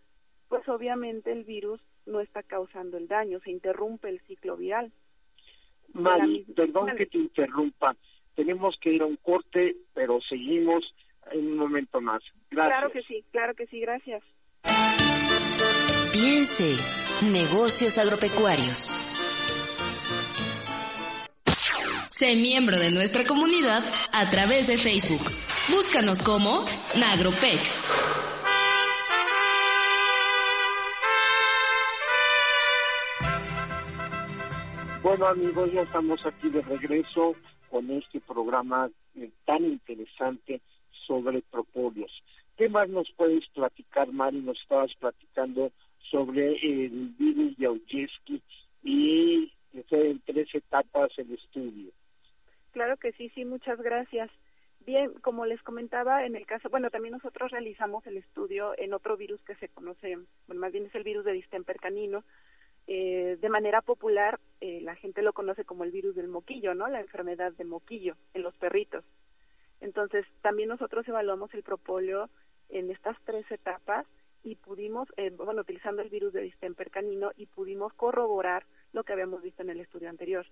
pues 0.47 0.67
obviamente 0.69 1.31
el 1.31 1.43
virus 1.43 1.81
no 2.05 2.21
está 2.21 2.43
causando 2.43 2.97
el 2.97 3.07
daño, 3.07 3.39
se 3.41 3.51
interrumpe 3.51 4.09
el 4.09 4.21
ciclo 4.21 4.55
viral. 4.55 4.91
Mari, 5.93 6.45
perdón 6.55 6.95
que 6.97 7.05
te 7.05 7.17
interrumpa. 7.17 7.95
Tenemos 8.35 8.77
que 8.79 8.91
ir 8.93 9.01
a 9.01 9.05
un 9.05 9.17
corte, 9.17 9.75
pero 9.93 10.19
seguimos 10.21 10.83
en 11.31 11.47
un 11.47 11.57
momento 11.57 11.99
más. 12.01 12.21
Gracias. 12.49 12.79
Claro 12.79 12.91
que 12.91 13.01
sí, 13.03 13.23
claro 13.31 13.55
que 13.55 13.67
sí, 13.67 13.79
gracias. 13.79 14.23
Piense, 16.13 16.75
negocios 17.31 17.97
agropecuarios. 17.97 19.06
Sé 22.17 22.36
miembro 22.36 22.79
de 22.79 22.89
nuestra 22.89 23.24
comunidad 23.25 23.83
a 24.12 24.27
través 24.31 24.65
de 24.65 24.79
Facebook. 24.79 25.21
Búscanos 25.69 26.24
como 26.24 26.50
Nagropec. 26.97 27.62
Bueno 35.03 35.27
amigos, 35.27 35.71
ya 35.71 35.83
estamos 35.83 36.25
aquí 36.25 36.50
de 36.50 36.63
regreso 36.63 37.36
con 37.69 37.91
este 37.91 38.19
programa 38.21 38.89
eh, 39.15 39.29
tan 39.45 39.63
interesante 39.63 40.59
sobre 41.05 41.43
propóleos. 41.43 42.24
¿Qué 42.57 42.67
más 42.67 42.89
nos 42.89 43.12
puedes 43.15 43.47
platicar, 43.50 44.12
Mari? 44.12 44.41
Nos 44.41 44.59
estabas 44.59 44.89
platicando 45.00 45.71
sobre 46.09 46.55
el 46.65 47.13
virus 47.19 47.55
de 47.59 47.67
Aujeski 47.67 48.41
y 48.83 49.51
fue 49.88 50.09
en 50.09 50.21
tres 50.25 50.47
etapas 50.55 51.12
el 51.17 51.31
estudio. 51.31 51.91
Claro 52.77 52.98
que 52.98 53.12
sí, 53.13 53.29
sí, 53.29 53.43
muchas 53.43 53.81
gracias. 53.81 54.29
Bien, 54.81 55.12
como 55.22 55.48
les 55.48 55.60
comentaba, 55.63 56.27
en 56.27 56.36
el 56.36 56.46
caso, 56.46 56.69
bueno, 56.69 56.91
también 56.91 57.13
nosotros 57.13 57.50
realizamos 57.50 58.05
el 58.05 58.17
estudio 58.17 58.75
en 58.77 58.93
otro 58.93 59.17
virus 59.17 59.41
que 59.46 59.55
se 59.55 59.67
conoce, 59.67 60.15
bueno, 60.46 60.62
más 60.62 60.72
bien 60.72 60.86
es 60.86 60.93
el 60.93 61.01
virus 61.01 61.25
de 61.25 61.31
distemper 61.31 61.77
canino. 61.77 62.24
Eh, 62.86 63.39
de 63.41 63.50
manera 63.50 63.81
popular, 63.81 64.39
eh, 64.62 64.79
la 64.81 64.93
gente 64.93 65.24
lo 65.24 65.34
conoce 65.34 65.65
como 65.65 65.86
el 65.86 65.91
virus 65.91 66.13
del 66.15 66.27
moquillo, 66.27 66.75
¿no? 66.75 66.88
La 66.88 67.01
enfermedad 67.01 67.51
de 67.51 67.63
moquillo 67.63 68.15
en 68.36 68.43
los 68.43 68.55
perritos. 68.57 69.03
Entonces, 69.81 70.27
también 70.43 70.69
nosotros 70.69 71.07
evaluamos 71.07 71.51
el 71.55 71.63
propóleo 71.63 72.29
en 72.69 72.91
estas 72.91 73.17
tres 73.25 73.50
etapas 73.50 74.05
y 74.43 74.53
pudimos, 74.53 75.07
eh, 75.17 75.31
bueno, 75.31 75.62
utilizando 75.62 76.03
el 76.03 76.10
virus 76.10 76.31
de 76.31 76.41
distemper 76.41 76.91
canino 76.91 77.31
y 77.38 77.48
pudimos 77.48 77.91
corroborar 77.96 78.67
lo 78.93 79.03
que 79.03 79.13
habíamos 79.13 79.41
visto 79.41 79.63
en 79.63 79.72
el 79.72 79.79
estudio 79.79 80.12
anterior 80.12 80.46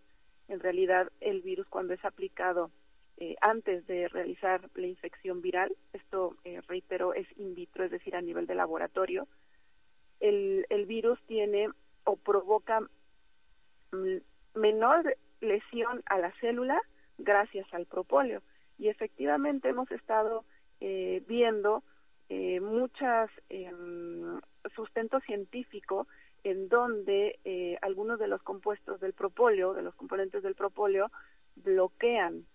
en 0.48 0.60
realidad 0.60 1.12
el 1.22 1.42
virus 1.42 1.68
cuando 1.68 1.94
es 1.94 2.04
aplicado 2.06 2.72
eh, 3.18 3.36
antes 3.42 3.88
de 3.88 4.08
realizar 4.08 4.70
la 4.76 4.88
infección 4.88 5.42
viral, 5.42 5.76
esto 5.94 6.36
eh, 6.44 6.62
reitero 6.68 7.14
es 7.14 7.28
in 7.38 7.56
vitro, 7.56 7.84
es 7.86 7.92
decir, 7.92 8.16
a 8.16 8.22
nivel 8.22 8.46
de 8.46 8.56
laboratorio, 8.56 9.28
el, 10.20 10.66
el 10.70 10.86
virus 10.86 11.20
tiene 11.28 11.70
o 12.04 12.18
provoca 12.18 12.82
mm, 13.92 14.18
menor 14.56 15.16
lesión 15.42 16.04
a 16.08 16.20
la 16.20 16.32
célula 16.40 16.82
gracias 17.18 17.72
al 17.74 17.86
propóleo. 17.86 18.42
Y 18.78 18.90
efectivamente 18.90 19.70
hemos 19.70 19.90
estado 19.92 20.44
eh, 20.82 21.24
viendo 21.28 21.84
eh, 22.30 22.60
muchas 22.60 23.30
eh, 23.50 23.72
sustento 24.76 25.20
científico 25.22 26.08
en 26.46 26.70
donde 26.70 27.40
eh, 27.44 27.78
algunos 27.82 28.20
de 28.20 28.28
los 28.28 28.42
compuestos 28.44 29.00
del 29.00 29.14
propóleo, 29.14 29.74
de 29.74 29.82
los 29.82 29.96
componentes 29.96 30.44
del 30.44 30.56
propóleo, 30.56 31.12
bloquean 31.56 32.46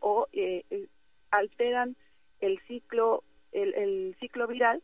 o 0.00 0.28
eh, 0.32 0.64
eh, 0.70 0.88
alteran 1.30 1.96
el 2.40 2.60
ciclo 2.68 3.24
el, 3.52 3.74
el 3.74 4.16
ciclo 4.20 4.46
viral 4.46 4.82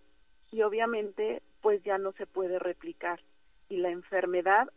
y 0.50 0.62
obviamente 0.62 1.42
pues 1.60 1.82
ya 1.84 1.98
no 1.98 2.12
se 2.12 2.26
puede 2.26 2.58
replicar 2.58 3.20
y 3.68 3.76
la 3.76 3.90
enfermedad 3.90 4.68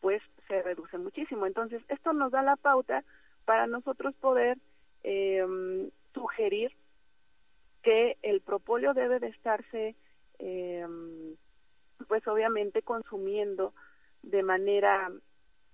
pues 0.00 0.22
se 0.48 0.62
reduce 0.62 0.98
muchísimo. 0.98 1.46
Entonces, 1.46 1.82
esto 1.88 2.12
nos 2.12 2.30
da 2.30 2.42
la 2.42 2.56
pauta 2.56 3.02
para 3.44 3.66
nosotros 3.66 4.14
poder 4.16 4.58
eh, 5.02 5.90
sugerir 6.12 6.72
que 7.82 8.18
el 8.22 8.40
propóleo 8.40 8.94
debe 8.94 9.18
de 9.18 9.28
estarse, 9.28 9.94
eh, 10.38 10.86
pues 12.04 12.26
obviamente 12.26 12.82
consumiendo 12.82 13.74
de 14.22 14.42
manera 14.42 15.10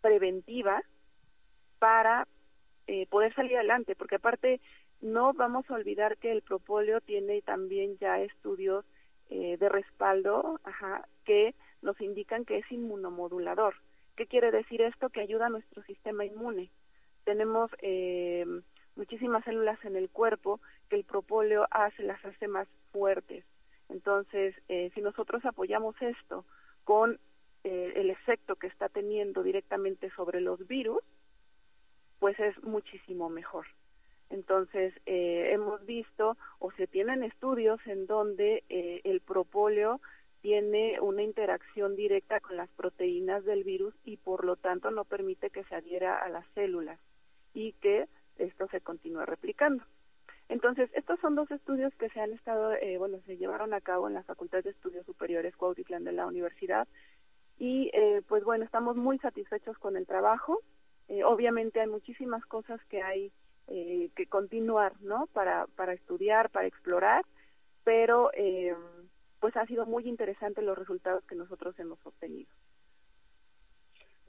preventiva 0.01 0.83
para 1.79 2.27
eh, 2.87 3.07
poder 3.07 3.35
salir 3.35 3.57
adelante, 3.57 3.95
porque 3.95 4.17
aparte 4.17 4.61
no 5.01 5.33
vamos 5.33 5.69
a 5.71 5.75
olvidar 5.75 6.19
que 6.19 6.33
el 6.33 6.43
propóleo 6.43 7.01
tiene 7.01 7.41
también 7.43 7.97
ya 7.99 8.21
estudios 8.21 8.85
eh, 9.31 9.57
de 9.59 9.69
respaldo 9.69 10.61
ajá, 10.65 11.07
que 11.25 11.55
nos 11.83 12.01
indican 12.01 12.45
que 12.45 12.59
es 12.59 12.73
inmunomodulador. 12.73 13.75
¿Qué 14.17 14.27
quiere 14.27 14.51
decir 14.51 14.83
esto? 14.83 15.09
Que 15.09 15.21
ayuda 15.21 15.47
a 15.47 15.51
nuestro 15.51 15.83
sistema 15.85 16.25
inmune. 16.25 16.71
Tenemos 17.25 17.71
eh, 17.81 18.45
muchísimas 18.97 19.45
células 19.45 19.83
en 19.85 19.97
el 19.97 20.11
cuerpo 20.11 20.61
que 20.89 20.97
el 20.97 21.05
propóleo 21.05 21.67
hace, 21.71 22.03
las 22.03 22.23
hace 22.25 22.49
más 22.49 22.69
fuertes. 22.93 23.45
Entonces, 23.91 24.55
eh, 24.69 24.91
si 24.95 25.01
nosotros 25.01 25.45
apoyamos 25.45 25.95
esto 26.01 26.45
con 26.85 27.19
eh, 27.65 27.93
el 27.97 28.11
efecto 28.11 28.57
que 28.57 28.69
está 28.69 28.89
teniendo 28.89 29.43
directamente 29.43 30.11
sobre 30.11 30.41
los 30.41 30.67
virus, 30.67 31.03
pues 32.19 32.39
es 32.41 32.63
muchísimo 32.63 33.29
mejor. 33.29 33.67
Entonces, 34.31 34.95
eh, 35.07 35.51
hemos 35.53 35.85
visto 35.85 36.37
o 36.61 36.71
se 36.73 36.87
tienen 36.87 37.25
estudios 37.25 37.81
en 37.87 38.07
donde 38.07 38.63
eh, 38.69 39.01
el 39.05 39.21
propóleo 39.21 40.01
tiene 40.41 41.01
una 41.01 41.23
interacción 41.23 41.97
directa 41.97 42.41
con 42.41 42.57
las 42.57 42.71
proteínas 42.71 43.45
del 43.45 43.65
virus 43.65 43.93
y 44.05 44.17
por 44.17 44.45
lo 44.45 44.57
tanto 44.57 44.91
no 44.91 45.05
permite 45.05 45.51
que 45.51 45.65
se 45.65 45.75
adhiera 45.75 46.19
a 46.19 46.29
las 46.29 46.47
células 46.55 46.99
y 47.53 47.73
que 47.75 48.07
esto 48.39 48.69
se 48.69 48.81
continúe 48.81 49.27
replicando. 49.27 49.85
Entonces, 50.51 50.91
estos 50.95 51.21
son 51.21 51.37
dos 51.37 51.49
estudios 51.53 51.95
que 51.95 52.09
se 52.11 52.21
han 52.21 52.33
estado, 52.33 52.73
eh, 52.73 52.99
bueno, 52.99 53.21
se 53.25 53.37
llevaron 53.37 53.73
a 53.73 53.81
cabo 53.81 54.09
en 54.09 54.15
la 54.15 54.25
Facultad 54.25 54.65
de 54.65 54.71
Estudios 54.71 55.07
Superiores 55.07 55.57
Cuautitlán 55.57 56.03
de 56.03 56.11
la 56.11 56.27
universidad 56.27 56.89
y 57.57 57.89
eh, 57.95 58.21
pues 58.27 58.43
bueno, 58.43 58.65
estamos 58.65 58.97
muy 58.97 59.19
satisfechos 59.21 59.79
con 59.79 59.97
el 59.97 60.07
trabajo. 60.07 60.61
Eh, 61.07 61.23
obviamente 61.23 61.81
hay 61.81 61.87
muchísimas 61.87 62.45
cosas 62.47 62.81
que 62.89 63.01
hay 63.01 63.31
eh, 63.69 64.11
que 64.17 64.27
continuar, 64.27 64.93
¿no? 65.01 65.29
Para, 65.33 65.69
para 65.77 65.93
estudiar, 65.93 66.51
para 66.51 66.67
explorar, 66.67 67.25
pero 67.85 68.33
eh, 68.35 68.75
pues 69.39 69.57
ha 69.57 69.67
sido 69.67 69.87
muy 69.87 70.09
interesante 70.09 70.63
los 70.63 70.77
resultados 70.77 71.25
que 71.27 71.37
nosotros 71.37 71.79
hemos 71.79 72.05
obtenido. 72.05 72.51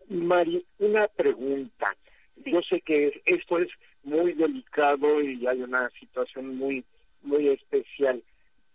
Mari, 0.08 0.64
una 0.78 1.08
pregunta. 1.08 1.96
Sí. 2.44 2.52
Yo 2.52 2.62
sé 2.62 2.82
que 2.82 3.22
esto 3.26 3.60
es 3.60 3.70
muy 4.04 4.34
delicado 4.34 5.22
y 5.22 5.46
hay 5.46 5.62
una 5.62 5.90
situación 6.00 6.58
muy 6.58 6.84
muy 7.24 7.50
especial. 7.50 8.24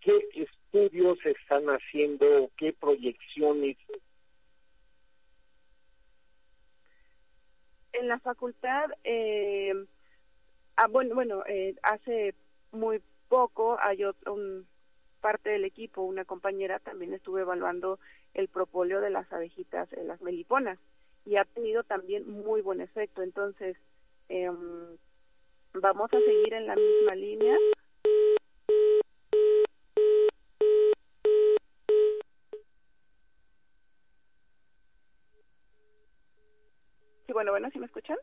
¿Qué 0.00 0.12
estudios 0.34 1.18
están 1.24 1.66
haciendo? 1.66 2.50
¿Qué 2.56 2.72
proyecciones? 2.72 3.76
En 7.92 8.08
la 8.08 8.18
facultad, 8.20 8.90
eh, 9.04 9.72
ah, 10.76 10.86
bueno, 10.86 11.14
bueno 11.14 11.42
eh, 11.46 11.74
hace 11.82 12.34
muy 12.70 13.00
poco 13.28 13.78
hay 13.80 14.04
otro, 14.04 14.34
un, 14.34 14.66
parte 15.20 15.50
del 15.50 15.64
equipo, 15.64 16.02
una 16.02 16.24
compañera, 16.24 16.78
también 16.78 17.12
estuve 17.14 17.40
evaluando 17.40 17.98
el 18.34 18.48
propóleo 18.48 19.00
de 19.00 19.10
las 19.10 19.32
abejitas, 19.32 19.92
eh, 19.94 20.04
las 20.04 20.20
meliponas, 20.20 20.78
y 21.26 21.36
ha 21.36 21.44
tenido 21.44 21.82
también 21.82 22.26
muy 22.30 22.62
buen 22.62 22.80
efecto. 22.80 23.22
Entonces, 23.22 23.76
eh, 24.28 24.48
vamos 25.74 26.12
a 26.12 26.20
seguir 26.20 26.54
en 26.54 26.66
la 26.66 26.76
misma 26.76 27.14
línea. 27.14 27.58
Sí, 37.26 37.32
bueno, 37.32 37.50
bueno, 37.50 37.68
¿sí 37.72 37.78
me 37.80 37.86
escuchan? 37.86 38.16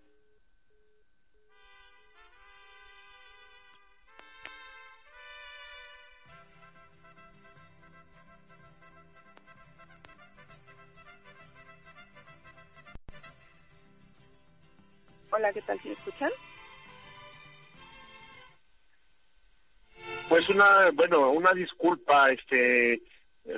Una, 20.54 20.92
bueno, 20.92 21.32
una 21.32 21.54
disculpa, 21.54 22.32
este, 22.32 23.02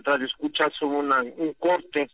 Radio 0.03 0.25
Escuchas 0.25 0.81
un 0.81 1.55
corte, 1.59 2.09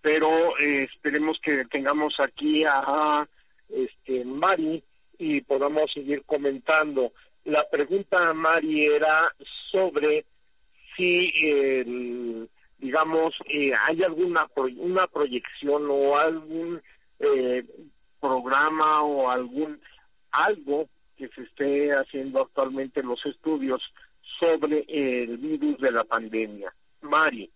pero 0.00 0.56
eh, 0.58 0.84
esperemos 0.84 1.38
que 1.40 1.64
tengamos 1.66 2.18
aquí 2.20 2.64
a 2.64 3.26
este 3.68 4.24
Mari 4.24 4.82
y 5.18 5.40
podamos 5.42 5.92
seguir 5.92 6.22
comentando. 6.24 7.12
La 7.44 7.68
pregunta 7.70 8.28
a 8.28 8.34
Mari 8.34 8.86
era 8.86 9.32
sobre 9.70 10.24
si, 10.96 11.32
el, 11.42 12.48
digamos, 12.78 13.34
eh, 13.46 13.72
hay 13.86 14.02
alguna 14.02 14.46
pro- 14.48 14.68
una 14.76 15.06
proyección 15.06 15.86
o 15.90 16.16
algún 16.18 16.82
eh, 17.18 17.64
programa 18.20 19.02
o 19.02 19.30
algún 19.30 19.80
algo 20.30 20.88
que 21.16 21.28
se 21.28 21.42
esté 21.42 21.92
haciendo 21.92 22.40
actualmente 22.42 23.00
en 23.00 23.06
los 23.08 23.24
estudios 23.26 23.82
sobre 24.38 24.84
el 24.88 25.36
virus 25.38 25.78
de 25.78 25.92
la 25.92 26.04
pandemia. 26.04 26.72
Mari. 27.00 27.50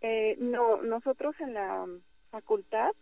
Eh, 0.00 0.36
no, 0.38 0.82
nosotros 0.82 1.34
en 1.40 1.54
la 1.54 1.86
facultad 2.30 2.92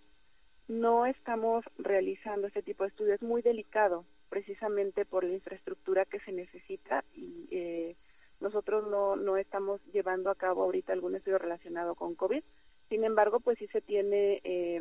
no 0.69 1.07
estamos 1.07 1.65
realizando 1.79 2.47
este 2.47 2.63
tipo 2.63 2.85
de 2.85 2.89
estudios. 2.89 3.17
Es 3.17 3.23
muy 3.23 3.43
delicado, 3.43 4.05
precisamente 4.29 5.05
por 5.05 5.25
la 5.25 5.35
infraestructura 5.35 6.05
que 6.05 6.21
se 6.21 6.33
necesita 6.33 7.05
y 7.15 7.49
eh, 7.51 7.97
nosotros 8.41 8.89
no, 8.91 9.17
no 9.17 9.37
estamos 9.37 9.81
llevando 9.93 10.31
a 10.31 10.35
cabo 10.35 10.63
ahorita 10.63 10.93
algún 10.93 11.15
estudio 11.15 11.39
relacionado 11.39 11.95
con 11.95 12.15
COVID. 12.15 12.43
Sin 12.89 13.05
embargo, 13.05 13.41
pues 13.41 13.59
sí 13.59 13.67
se 13.69 13.81
tiene 13.81 14.41
eh, 14.45 14.81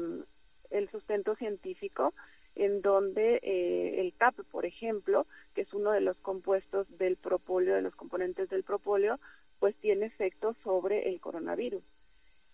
el 0.72 0.90
sustento 0.90 1.36
científico 1.36 2.14
en 2.56 2.82
donde 2.82 3.40
eh, 3.44 4.02
el 4.02 4.14
CAP, 4.16 4.42
por 4.52 4.66
ejemplo, 4.66 5.26
que 5.54 5.62
es 5.62 5.74
uno 5.74 5.92
de 5.92 6.02
los 6.02 6.18
compuestos 6.18 6.88
del 6.98 7.18
propóleo, 7.18 7.76
de 7.76 7.82
los 7.82 7.96
componentes 7.96 8.50
del 8.50 8.64
propóleo, 8.64 9.20
pues 9.60 9.76
tiene 9.76 10.06
efectos 10.06 10.56
sobre 10.64 11.10
el 11.10 11.20
coronavirus. 11.20 11.84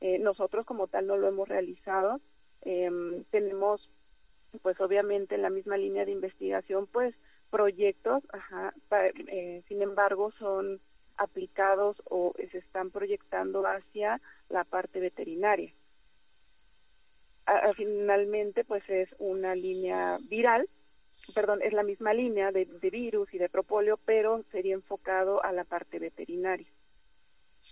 Eh, 0.01 0.17
nosotros 0.19 0.65
como 0.65 0.87
tal 0.87 1.07
no 1.07 1.17
lo 1.17 1.27
hemos 1.27 1.47
realizado. 1.47 2.19
Eh, 2.63 3.23
tenemos, 3.29 3.89
pues 4.61 4.79
obviamente 4.81 5.35
en 5.35 5.43
la 5.43 5.49
misma 5.49 5.77
línea 5.77 6.05
de 6.05 6.11
investigación, 6.11 6.87
pues 6.87 7.15
proyectos, 7.51 8.23
ajá, 8.31 8.73
pa, 8.89 9.07
eh, 9.07 9.61
sin 9.67 9.81
embargo 9.81 10.31
son 10.31 10.79
aplicados 11.17 12.01
o 12.05 12.33
se 12.51 12.57
están 12.57 12.89
proyectando 12.89 13.65
hacia 13.67 14.19
la 14.49 14.63
parte 14.63 14.99
veterinaria. 14.99 15.71
A, 17.45 17.73
finalmente, 17.73 18.63
pues 18.63 18.87
es 18.89 19.09
una 19.19 19.55
línea 19.55 20.19
viral, 20.29 20.67
perdón, 21.33 21.61
es 21.61 21.73
la 21.73 21.83
misma 21.83 22.13
línea 22.13 22.51
de, 22.51 22.65
de 22.65 22.89
virus 22.89 23.33
y 23.33 23.37
de 23.37 23.49
propóleo, 23.49 23.97
pero 24.05 24.43
sería 24.51 24.75
enfocado 24.75 25.43
a 25.43 25.51
la 25.51 25.63
parte 25.63 25.99
veterinaria. 25.99 26.67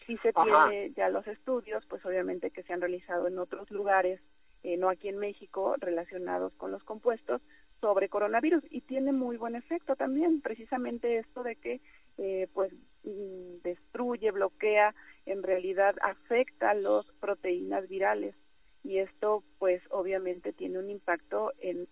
Sí 0.05 0.17
se 0.23 0.31
Ajá. 0.33 0.69
tiene 0.69 0.91
ya 0.93 1.09
los 1.09 1.27
estudios, 1.27 1.85
pues 1.85 2.03
obviamente 2.05 2.51
que 2.51 2.63
se 2.63 2.73
han 2.73 2.81
realizado 2.81 3.27
en 3.27 3.37
otros 3.37 3.69
lugares, 3.69 4.19
eh, 4.63 4.77
no 4.77 4.89
aquí 4.89 5.07
en 5.07 5.17
México, 5.17 5.75
relacionados 5.77 6.53
con 6.53 6.71
los 6.71 6.83
compuestos 6.83 7.41
sobre 7.79 8.09
coronavirus. 8.09 8.63
Y 8.69 8.81
tiene 8.81 9.11
muy 9.11 9.37
buen 9.37 9.55
efecto 9.55 9.95
también, 9.95 10.41
precisamente 10.41 11.19
esto 11.19 11.43
de 11.43 11.55
que 11.55 11.79
eh, 12.17 12.47
pues 12.53 12.73
mm, 13.03 13.61
destruye, 13.63 14.31
bloquea, 14.31 14.95
en 15.25 15.43
realidad 15.43 15.95
afecta 16.01 16.73
las 16.73 17.05
proteínas 17.19 17.87
virales 17.87 18.35
y 18.83 18.97
esto 18.99 19.43
pues 19.57 19.81
obviamente 19.89 20.53
tiene 20.53 20.79
un 20.79 20.89
impacto 20.89 21.51
en, 21.59 21.87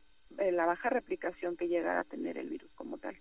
la 0.54 0.66
baja 0.66 0.90
replicación 0.90 1.56
que 1.56 1.68
llega 1.68 2.00
a 2.00 2.04
tener 2.04 2.38
el 2.38 2.50
virus 2.50 2.70
como 2.76 2.98
tal. 2.98 3.16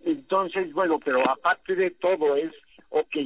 Entonces, 0.00 0.72
bueno, 0.72 0.98
pero 0.98 1.28
aparte 1.28 1.74
de 1.74 1.90
todo 1.90 2.36
es, 2.36 2.52
ok, 2.88 3.16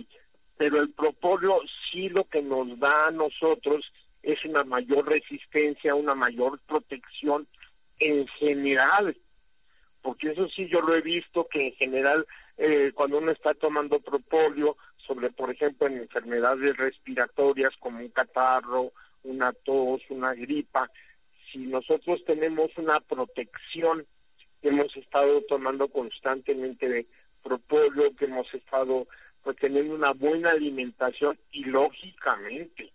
pero 0.56 0.80
el 0.80 0.90
propóleo 0.90 1.60
sí 1.90 2.08
lo 2.08 2.24
que 2.24 2.42
nos 2.42 2.78
da 2.78 3.06
a 3.06 3.10
nosotros 3.12 3.92
es 4.22 4.44
una 4.44 4.64
mayor 4.64 5.08
resistencia, 5.08 5.94
una 5.94 6.14
mayor 6.14 6.58
protección 6.66 7.46
en 7.98 8.26
general 8.26 9.16
porque 10.02 10.30
eso 10.30 10.48
sí 10.48 10.68
yo 10.68 10.80
lo 10.80 10.94
he 10.94 11.00
visto 11.00 11.46
que 11.48 11.68
en 11.68 11.72
general 11.74 12.26
eh, 12.56 12.92
cuando 12.94 13.18
uno 13.18 13.30
está 13.30 13.54
tomando 13.54 14.00
propóleo, 14.00 14.76
sobre 15.10 15.30
por 15.30 15.50
ejemplo 15.50 15.88
en 15.88 15.98
enfermedades 15.98 16.76
respiratorias 16.76 17.76
como 17.80 17.98
un 17.98 18.10
catarro, 18.10 18.92
una 19.24 19.52
tos, 19.52 20.02
una 20.08 20.34
gripa, 20.34 20.88
si 21.50 21.58
nosotros 21.58 22.24
tenemos 22.24 22.70
una 22.76 23.00
protección 23.00 24.06
que 24.62 24.68
hemos 24.68 24.96
estado 24.96 25.42
tomando 25.48 25.88
constantemente 25.88 26.88
de 26.88 27.06
propóleo, 27.42 28.14
que 28.14 28.26
hemos 28.26 28.54
estado 28.54 29.08
pues, 29.42 29.56
teniendo 29.56 29.96
una 29.96 30.12
buena 30.12 30.50
alimentación 30.52 31.36
y 31.50 31.64
lógicamente 31.64 32.92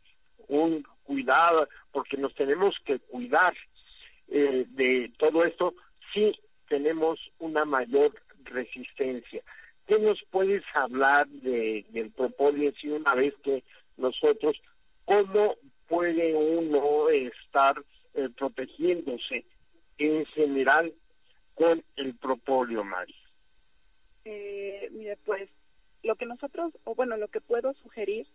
un 0.47 0.87
cuidado, 1.03 1.67
porque 1.91 2.15
nos 2.15 2.33
tenemos 2.33 2.79
que 2.85 2.99
cuidar 2.99 3.53
eh, 4.29 4.65
de 4.69 5.11
todo 5.17 5.43
esto, 5.43 5.73
sí 6.13 6.31
tenemos 6.69 7.19
una 7.39 7.65
mayor 7.65 8.13
resistencia. 8.45 9.43
¿Qué 9.87 9.99
nos 9.99 10.23
puedes 10.31 10.63
hablar 10.73 11.27
de, 11.27 11.85
del 11.89 12.11
propóleo 12.11 12.71
si 12.79 12.89
una 12.89 13.13
vez 13.13 13.33
que 13.43 13.63
nosotros, 13.97 14.59
cómo 15.05 15.55
puede 15.87 16.33
uno 16.33 17.09
estar 17.09 17.75
eh, 18.15 18.29
protegiéndose 18.35 19.45
en 19.97 20.25
general 20.25 20.93
con 21.53 21.83
el 21.95 22.15
propóleo, 22.15 22.83
Mari? 22.83 23.15
Eh, 24.25 24.89
mire, 24.91 25.17
pues 25.23 25.49
lo 26.03 26.15
que 26.15 26.25
nosotros, 26.25 26.73
o 26.83 26.95
bueno, 26.95 27.17
lo 27.17 27.27
que 27.27 27.41
puedo 27.41 27.73
sugerir 27.73 28.25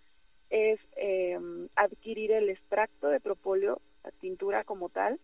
es 0.51 0.81
eh, 0.97 1.39
adquirir 1.77 2.33
el 2.33 2.49
extracto 2.49 3.09
de 3.09 3.21
propóleo, 3.21 3.81
la 4.05 4.11
tintura 4.13 4.65
como 4.65 4.89
tal, 4.89 5.19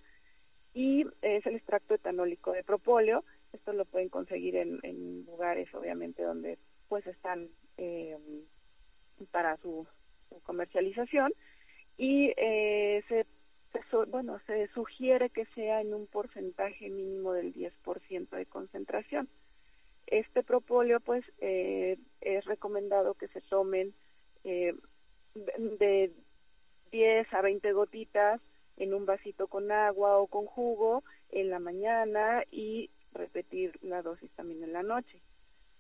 y 0.75 1.07
es 1.23 1.47
el 1.47 1.57
extracto 1.57 1.95
etanólico 1.95 2.53
de 2.53 2.62
propóleo. 2.62 3.25
Esto 3.57 3.73
lo 3.73 3.87
pueden 3.87 4.11
conseguir 4.11 4.57
en, 4.57 5.25
lugares, 5.25 5.75
obviamente, 5.75 6.23
donde 6.23 6.59
pues 6.88 7.07
están 7.07 7.49
eh, 7.79 8.16
para 9.31 9.57
su, 9.57 9.87
comercialización 10.42 11.33
y 11.97 12.35
eh, 12.37 13.03
se, 13.09 13.25
bueno 14.09 14.38
se 14.47 14.66
sugiere 14.69 15.31
que 15.31 15.47
sea 15.47 15.81
en 15.81 15.95
un 15.95 16.07
porcentaje 16.07 16.90
mínimo 16.90 17.33
del 17.33 17.55
10% 17.55 18.29
de 18.29 18.45
concentración. 18.45 19.27
Este 20.07 20.42
propóleo, 20.42 21.01
pues, 21.01 21.25
eh, 21.38 21.97
es 22.21 22.45
recomendado 22.45 23.14
que 23.14 23.29
se 23.29 23.40
tomen 23.40 23.95
de 24.45 26.12
10 26.92 27.35
a 27.35 27.40
20 27.40 27.73
gotitas 27.73 28.40
en 28.77 28.92
un 28.92 29.07
vasito 29.07 29.49
con 29.49 29.73
agua 29.73 30.19
o 30.19 30.27
con 30.27 30.45
jugo 30.45 31.03
en 31.31 31.49
la 31.51 31.59
mañana 31.59 32.45
y 32.51 32.90
repetir 33.16 33.79
la 33.83 34.02
dosis 34.02 34.31
también 34.33 34.62
en 34.62 34.72
la 34.72 34.83
noche. 34.83 35.20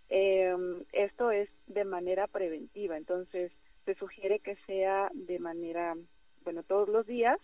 Em, 0.08 0.84
esto 0.92 1.30
es 1.30 1.48
de 1.66 1.84
manera 1.84 2.26
preventiva, 2.26 2.96
entonces 2.96 3.52
se 3.84 3.94
sugiere 3.94 4.38
que 4.40 4.56
sea 4.66 5.10
de 5.14 5.38
manera, 5.38 5.96
bueno, 6.44 6.62
todos 6.62 6.88
los 6.88 7.06
días. 7.06 7.38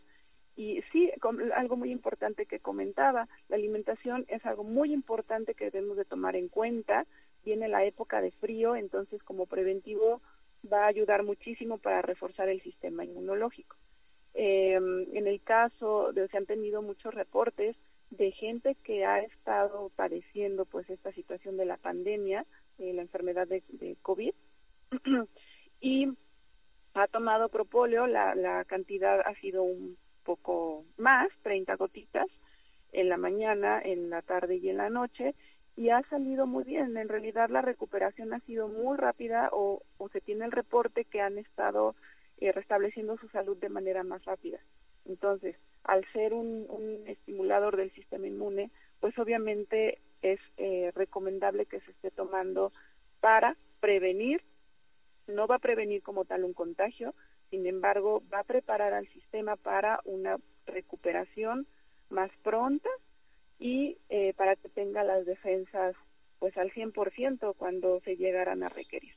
Y 0.55 0.83
sí, 0.93 1.11
algo 1.57 1.77
muy 1.77 1.91
importante 1.91 2.45
que 2.45 2.61
comentaba, 2.61 3.27
la 3.49 3.57
alimentación 3.57 4.27
es 4.29 4.45
algo 4.45 4.65
muy 4.65 4.93
importante 4.93 5.55
que 5.55 5.71
debemos 5.71 5.97
de 5.97 6.05
tomar 6.05 6.37
en 6.37 6.49
cuenta. 6.49 7.07
Viene 7.45 7.69
la 7.69 7.85
época 7.85 8.21
de 8.21 8.33
frío, 8.33 8.77
entonces 8.77 9.23
como 9.23 9.47
preventivo 9.47 10.21
va 10.71 10.85
a 10.85 10.89
ayudar 10.89 11.23
muchísimo 11.25 11.79
para 11.79 12.03
reforzar 12.03 12.49
el 12.49 12.61
sistema 12.63 13.05
inmunológico. 13.05 13.77
Eh, 14.35 14.75
en 14.75 15.27
el 15.27 15.43
caso 15.43 16.13
de 16.13 16.29
se 16.29 16.37
han 16.37 16.47
tenido 16.47 16.83
muchos 16.83 17.13
reportes 17.15 17.77
de 18.13 18.31
gente 18.31 18.77
que 18.85 19.05
ha 19.05 19.21
estado 19.21 19.91
padeciendo 19.97 20.65
pues 20.67 20.89
esta 20.91 21.13
situación 21.13 21.57
de 21.57 21.65
la 21.65 21.77
pandemia, 21.77 22.45
eh, 22.79 22.93
la 22.93 23.03
enfermedad 23.03 23.49
de, 23.49 23.63
COVID, 24.03 24.35
y 25.81 26.09
ha 26.95 27.07
tomado 27.09 27.49
propóleo, 27.49 28.07
la, 28.07 28.35
la 28.35 28.65
cantidad 28.65 29.21
ha 29.21 29.35
sido 29.37 29.63
un 29.63 29.97
poco 30.25 30.85
más, 30.99 31.29
30 31.43 31.75
gotitas, 31.77 32.27
en 32.93 33.09
la 33.09 33.17
mañana, 33.17 33.81
en 33.83 34.11
la 34.11 34.21
tarde 34.21 34.57
y 34.57 34.69
en 34.69 34.77
la 34.77 34.91
noche, 34.91 35.35
y 35.77 35.89
ha 35.89 36.03
salido 36.11 36.47
muy 36.47 36.65
bien. 36.65 36.97
En 36.99 37.09
realidad 37.09 37.49
la 37.49 37.63
recuperación 37.63 38.35
ha 38.35 38.41
sido 38.41 38.69
muy 38.69 38.99
rápida 38.99 39.49
o, 39.53 39.83
o 39.97 40.09
se 40.11 40.21
tiene 40.21 40.45
el 40.45 40.53
reporte 40.53 41.07
que 41.07 41.23
han 41.23 41.39
estado 41.39 41.95
eh, 42.39 42.53
restableciendo 42.53 43.17
su 43.17 43.29
salud 43.29 43.57
de 43.57 43.71
manera 43.71 44.03
más 44.03 44.23
rápida. 44.27 44.59
Entonces, 45.07 45.57
al 45.85 46.05
ser 46.13 46.33
un, 46.35 46.67
estimulador 47.07 47.77
del 47.77 47.91
sistema 47.93 48.27
inmune, 48.27 48.71
pues 49.01 49.19
obviamente 49.19 49.99
es 50.23 50.41
eh, 50.57 50.93
recomendable 50.95 51.67
que 51.67 51.81
se 51.81 51.91
esté 51.91 52.11
tomando 52.11 52.73
para 53.21 53.57
prevenir, 53.81 54.43
no 55.27 55.47
va 55.47 55.57
a 55.57 55.61
prevenir 55.61 56.03
como 56.03 56.25
tal 56.25 56.45
un 56.45 56.53
contagio, 56.53 57.15
sin 57.51 57.67
embargo, 57.67 58.23
va 58.33 58.41
a 58.41 58.45
preparar 58.45 58.95
al 58.95 59.07
sistema 59.09 59.57
para 59.57 60.01
una 60.05 60.39
recuperación 60.67 61.67
más 62.11 62.31
pronta 62.43 62.89
y 63.59 63.99
eh, 64.09 64.33
para 64.37 64.57
que 64.57 64.69
tenga 64.69 65.03
las 65.03 65.27
defensas 65.27 65.95
pues 66.39 66.57
al 66.57 66.73
100% 66.73 67.55
cuando 67.57 68.01
se 68.01 68.17
llegaran 68.17 68.63
a 68.63 68.69
requerir 68.69 69.15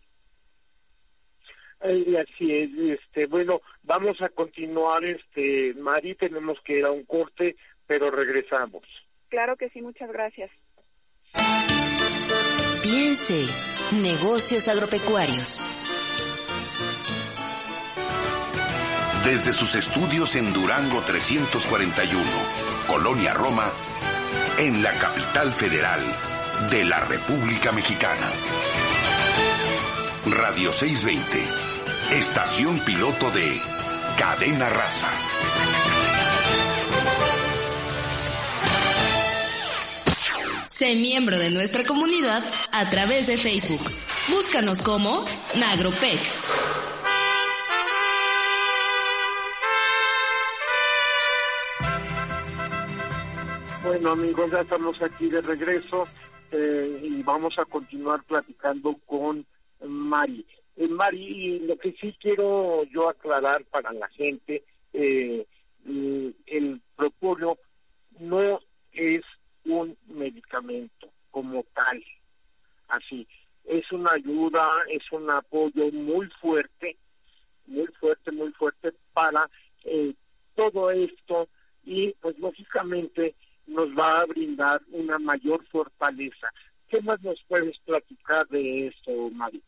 así 1.82 2.54
es, 2.54 3.00
este, 3.00 3.28
bueno, 3.28 3.62
vamos 3.84 4.22
a 4.22 4.30
continuar, 4.30 5.04
este, 5.04 5.74
Mari, 5.76 6.16
tenemos 6.16 6.60
que 6.62 6.80
ir 6.80 6.86
a 6.86 6.92
un 6.92 7.04
corte, 7.04 7.56
pero 7.86 8.10
regresamos. 8.12 8.84
Claro 9.30 9.56
que 9.56 9.70
sí, 9.70 9.82
muchas 9.82 10.12
gracias. 10.12 10.50
Piense, 12.84 13.46
negocios 14.02 14.68
agropecuarios. 14.68 15.72
Desde 19.26 19.54
sus 19.54 19.74
estudios 19.74 20.36
en 20.36 20.54
Durango 20.54 21.02
341, 21.02 22.22
Colonia 22.88 23.34
Roma, 23.34 23.72
en 24.60 24.84
la 24.84 24.92
capital 25.00 25.52
federal 25.52 26.00
de 26.70 26.86
la 26.86 27.00
República 27.00 27.72
Mexicana. 27.72 28.30
Radio 30.36 30.74
620 30.74 32.18
Estación 32.18 32.82
piloto 32.82 33.32
de 33.32 33.58
Cadena 34.20 34.68
Raza. 34.68 35.10
Sé 40.68 40.96
miembro 40.96 41.40
de 41.40 41.52
nuestra 41.52 41.86
comunidad 41.86 42.44
a 42.74 42.90
través 42.90 43.28
de 43.28 43.38
Facebook. 43.38 43.80
Búscanos 44.28 44.82
como 44.82 45.24
Nagropec. 45.58 46.20
Bueno 53.86 54.12
amigos, 54.12 54.52
ya 54.52 54.60
estamos 54.60 55.02
aquí 55.02 55.30
de 55.30 55.40
regreso 55.40 56.06
eh, 56.52 57.00
y 57.04 57.24
vamos 57.24 57.58
a 57.58 57.64
continuar 57.64 58.22
platicando 58.24 58.98
con 59.06 59.46
Mari. 59.88 60.46
Eh, 60.76 60.88
Mari, 60.88 61.60
lo 61.60 61.78
que 61.78 61.94
sí 61.94 62.16
quiero 62.20 62.84
yo 62.86 63.10
aclarar 63.10 63.64
para 63.66 63.94
la 63.94 64.08
gente, 64.10 64.64
eh, 64.94 65.46
mm, 65.86 66.30
el 66.48 66.82
propóleo 66.96 67.58
no 68.20 68.60
es 68.92 69.24
un 69.66 69.98
medicamento 70.08 71.10
como 71.32 71.64
tal, 71.74 72.04
así, 72.88 73.28
es 73.66 73.92
una 73.92 74.12
ayuda, 74.14 74.70
es 74.90 75.12
un 75.12 75.30
apoyo 75.30 75.92
muy 75.92 76.28
fuerte, 76.42 76.98
muy 77.66 77.88
fuerte, 78.00 78.32
muy 78.32 78.52
fuerte 78.54 78.94
para 79.14 79.50
eh, 79.84 80.14
todo 80.56 80.92
esto 80.92 81.50
y 81.84 82.14
pues 82.22 82.38
lógicamente 82.40 83.36
nos 83.68 83.90
va 83.98 84.22
a 84.22 84.26
brindar 84.26 84.82
una 84.92 85.18
mayor 85.20 85.66
fortaleza. 85.66 86.52
¿Qué 86.88 87.02
más 87.02 87.22
nos 87.22 87.42
puedes 87.48 87.78
platicar 87.80 88.48
de 88.48 88.88
esto, 88.88 89.30
Mari? 89.32 89.62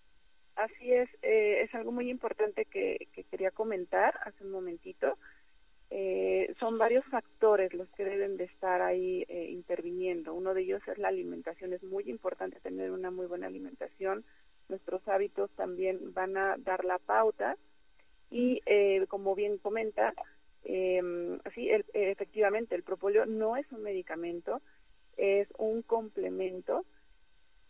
Así 0.57 0.91
es, 0.91 1.07
eh, 1.21 1.61
es 1.61 1.75
algo 1.75 1.91
muy 1.91 2.09
importante 2.09 2.65
que, 2.65 3.07
quería 3.29 3.51
comentar 3.51 4.19
hace 4.25 4.43
un 4.43 4.49
momentito. 4.49 5.15
Eh, 5.91 6.51
son 6.59 6.79
varios 6.79 7.05
factores 7.05 7.75
los 7.75 7.87
que 7.89 8.03
deben 8.03 8.37
de 8.37 8.45
estar 8.45 8.81
ahí 8.81 9.23
eh, 9.29 9.51
interviniendo. 9.51 10.33
Uno 10.33 10.55
de 10.55 10.63
ellos 10.63 10.81
es 10.87 10.97
la 10.97 11.09
alimentación. 11.09 11.73
Es 11.73 11.83
muy 11.83 12.09
importante 12.09 12.59
tener 12.59 12.89
una 12.89 13.11
muy 13.11 13.27
buena 13.27 13.45
alimentación. 13.45 14.25
Nuestros 14.67 15.07
hábitos 15.07 15.51
también 15.51 16.11
van 16.15 16.35
a 16.37 16.55
dar 16.57 16.85
la 16.85 16.97
pauta. 16.97 17.55
Y 18.31 18.61
como 19.07 19.35
bien 19.35 19.59
comenta, 19.59 20.13
sí, 20.65 21.69
efectivamente, 21.93 22.75
el 22.75 22.83
propóleo 22.83 23.25
no 23.25 23.55
es 23.55 23.71
un 23.71 23.83
medicamento, 23.83 24.61
es 25.15 25.47
un 25.57 25.81
complemento 25.83 26.83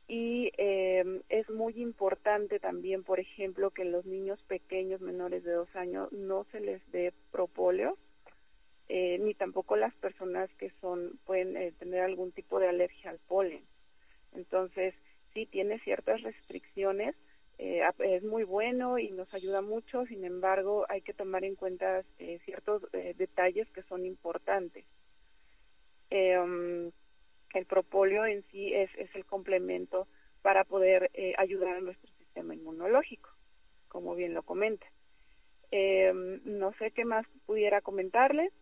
y 0.07 0.51
eh, 0.57 1.21
es 1.29 1.49
muy 1.49 1.73
importante 1.81 2.59
también, 2.59 3.03
por 3.03 3.19
ejemplo, 3.19 3.71
que 3.71 3.85
los 3.85 4.05
niños 4.05 4.41
pequeños 4.43 5.01
menores 5.01 5.43
de 5.43 5.51
dos 5.51 5.73
años 5.75 6.11
no 6.11 6.45
se 6.51 6.59
les 6.59 6.81
dé 6.91 7.13
propóleo 7.31 7.97
eh, 8.89 9.17
ni 9.19 9.33
tampoco 9.33 9.75
las 9.75 9.93
personas 9.95 10.49
que 10.53 10.71
son 10.79 11.19
pueden 11.25 11.57
eh, 11.57 11.73
tener 11.77 12.01
algún 12.01 12.31
tipo 12.31 12.57
de 12.59 12.69
alergia 12.69 13.09
al 13.09 13.19
polen. 13.19 13.61
Entonces, 14.33 14.93
sí 15.33 15.45
tiene 15.45 15.79
ciertas 15.79 16.21
restricciones, 16.21 17.13
eh, 17.57 17.81
es 17.99 18.23
muy 18.23 18.43
bueno 18.45 18.97
y 18.97 19.11
nos 19.11 19.33
ayuda 19.33 19.61
mucho, 19.61 20.05
sin 20.05 20.23
embargo, 20.23 20.85
hay 20.87 21.01
que 21.01 21.13
tomar 21.13 21.43
en 21.43 21.55
cuenta 21.55 22.03
ciertos 22.45 22.83
detalles 22.91 23.67
que 23.71 23.83
son 23.83 24.05
importantes. 24.05 24.85
Um, 26.09 26.91
el 27.53 27.65
propóleo 27.65 28.25
en 28.25 28.43
sí 28.51 28.73
es, 28.73 28.89
es 28.97 29.13
el 29.15 29.25
complemento 29.25 30.07
para 30.41 30.63
poder 30.63 31.11
ayudar 31.37 31.77
a 31.77 31.81
nuestro 31.81 32.09
sistema 32.17 32.53
inmunológico, 32.53 33.29
como 33.87 34.15
bien 34.15 34.33
lo 34.33 34.43
comenta. 34.43 34.85
no 35.71 36.73
sé 36.79 36.91
qué 36.91 37.05
más 37.05 37.25
pudiera 37.45 37.81
comentarles. 37.81 38.53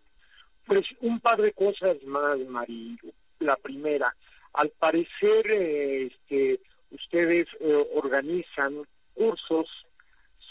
Pues 0.66 0.86
un 1.02 1.20
par 1.20 1.42
de 1.42 1.52
cosas 1.52 2.02
más, 2.04 2.40
Mari. 2.40 2.98
La 3.40 3.56
primera, 3.58 4.16
al 4.54 4.70
parecer, 4.70 5.52
eh, 5.52 6.06
este, 6.06 6.62
ustedes 6.92 7.48
eh, 7.60 7.86
organizan 7.94 8.86
cursos 9.14 9.68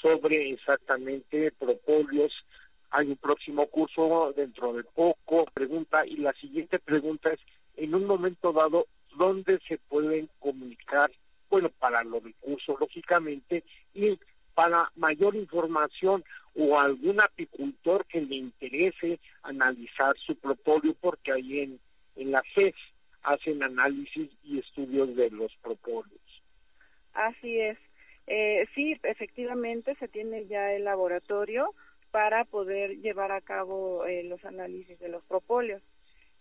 sobre 0.03 0.51
exactamente 0.51 1.51
propolios. 1.53 2.33
Hay 2.91 3.09
un 3.09 3.17
próximo 3.17 3.67
curso 3.67 4.33
dentro 4.37 4.75
de 4.75 4.85
poco. 4.85 5.47
Pregunta 5.55 6.07
y 6.07 6.19
la 6.19 6.35
siguiente 6.35 6.79
pregunta 6.79 7.33
es, 7.33 7.41
en 7.77 7.95
un 7.95 8.05
momento 8.07 8.53
dado, 8.53 8.87
¿dónde 9.17 9.59
se 9.69 9.79
pueden 9.79 10.29
comunicar? 10.39 11.11
Bueno, 11.51 11.71
para 11.79 12.03
lo 12.03 12.21
del 12.21 12.35
curso, 12.35 12.77
lógicamente, 12.79 13.65
y 13.95 14.19
para 14.55 14.91
mayor 14.97 15.35
información 15.35 16.25
o 16.55 16.79
algún 16.79 17.21
apicultor 17.21 18.05
que 18.07 18.21
le 18.21 18.37
interese 18.37 19.19
analizar 19.43 20.17
su 20.19 20.37
propóleo 20.37 20.95
porque 21.01 21.33
ahí 21.33 21.61
en, 21.61 21.81
en 22.17 22.31
la 22.31 22.43
FES 22.55 22.75
hacen 23.23 23.63
análisis 23.63 24.31
y 24.45 24.59
estudios 24.59 25.17
de 25.17 25.31
los 25.31 25.55
propóleos. 25.57 26.21
Así 27.15 27.59
es. 27.59 27.79
Eh, 28.27 28.67
sí, 28.75 28.99
efectivamente 29.03 29.95
se 29.97 30.09
tiene 30.09 30.47
ya 30.47 30.73
el 30.73 30.85
laboratorio 30.85 31.75
para 32.11 32.45
poder 32.45 32.99
llevar 33.01 33.33
a 33.33 33.41
cabo 33.41 34.07
eh, 34.07 34.23
los 34.23 34.45
análisis 34.45 34.99
de 35.01 35.09
los 35.09 35.25
propóleos. 35.25 35.83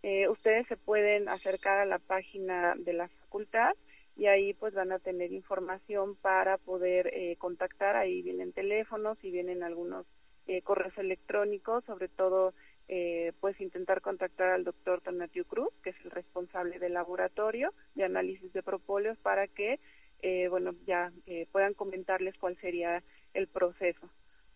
Eh, 0.04 0.28
ustedes 0.30 0.68
se 0.68 0.78
pueden 0.78 1.30
acercar 1.30 1.80
a 1.80 1.86
la 1.86 2.00
página 2.00 2.76
de 2.78 2.94
la 2.94 3.08
facultad 3.08 3.74
y 4.16 4.28
ahí 4.28 4.54
pues 4.54 4.74
van 4.74 4.92
a 4.92 5.00
tener 5.00 5.32
información 5.32 6.16
para 6.16 6.58
poder 6.58 7.08
eh, 7.08 7.36
contactar, 7.38 7.96
ahí 7.96 8.22
vienen 8.22 8.54
teléfonos 8.54 9.18
y 9.24 9.32
vienen 9.32 9.64
algunos 9.64 10.06
eh, 10.46 10.62
correos 10.62 10.98
electrónicos, 10.98 11.84
sobre 11.86 12.10
todo 12.10 12.54
eh, 12.90 13.32
pues 13.40 13.60
intentar 13.62 14.02
contactar 14.02 14.50
al 14.50 14.66
doctor 14.66 15.00
Tonatiu 15.00 15.46
Cruz, 15.46 15.70
que 15.84 15.92
es 15.92 15.96
el 16.04 16.12
responsable 16.12 16.80
del 16.80 16.94
laboratorio 16.94 17.74
de 17.96 18.04
análisis 18.04 18.52
de 18.52 18.62
propóleos, 18.62 19.18
para 19.20 19.48
que 19.48 19.80
eh, 20.22 20.48
bueno 20.50 20.74
ya 20.86 21.12
eh, 21.26 21.48
puedan 21.52 21.74
comentarles 21.74 22.38
cuál 22.38 22.58
sería 22.58 23.02
el 23.34 23.48
proceso 23.48 24.10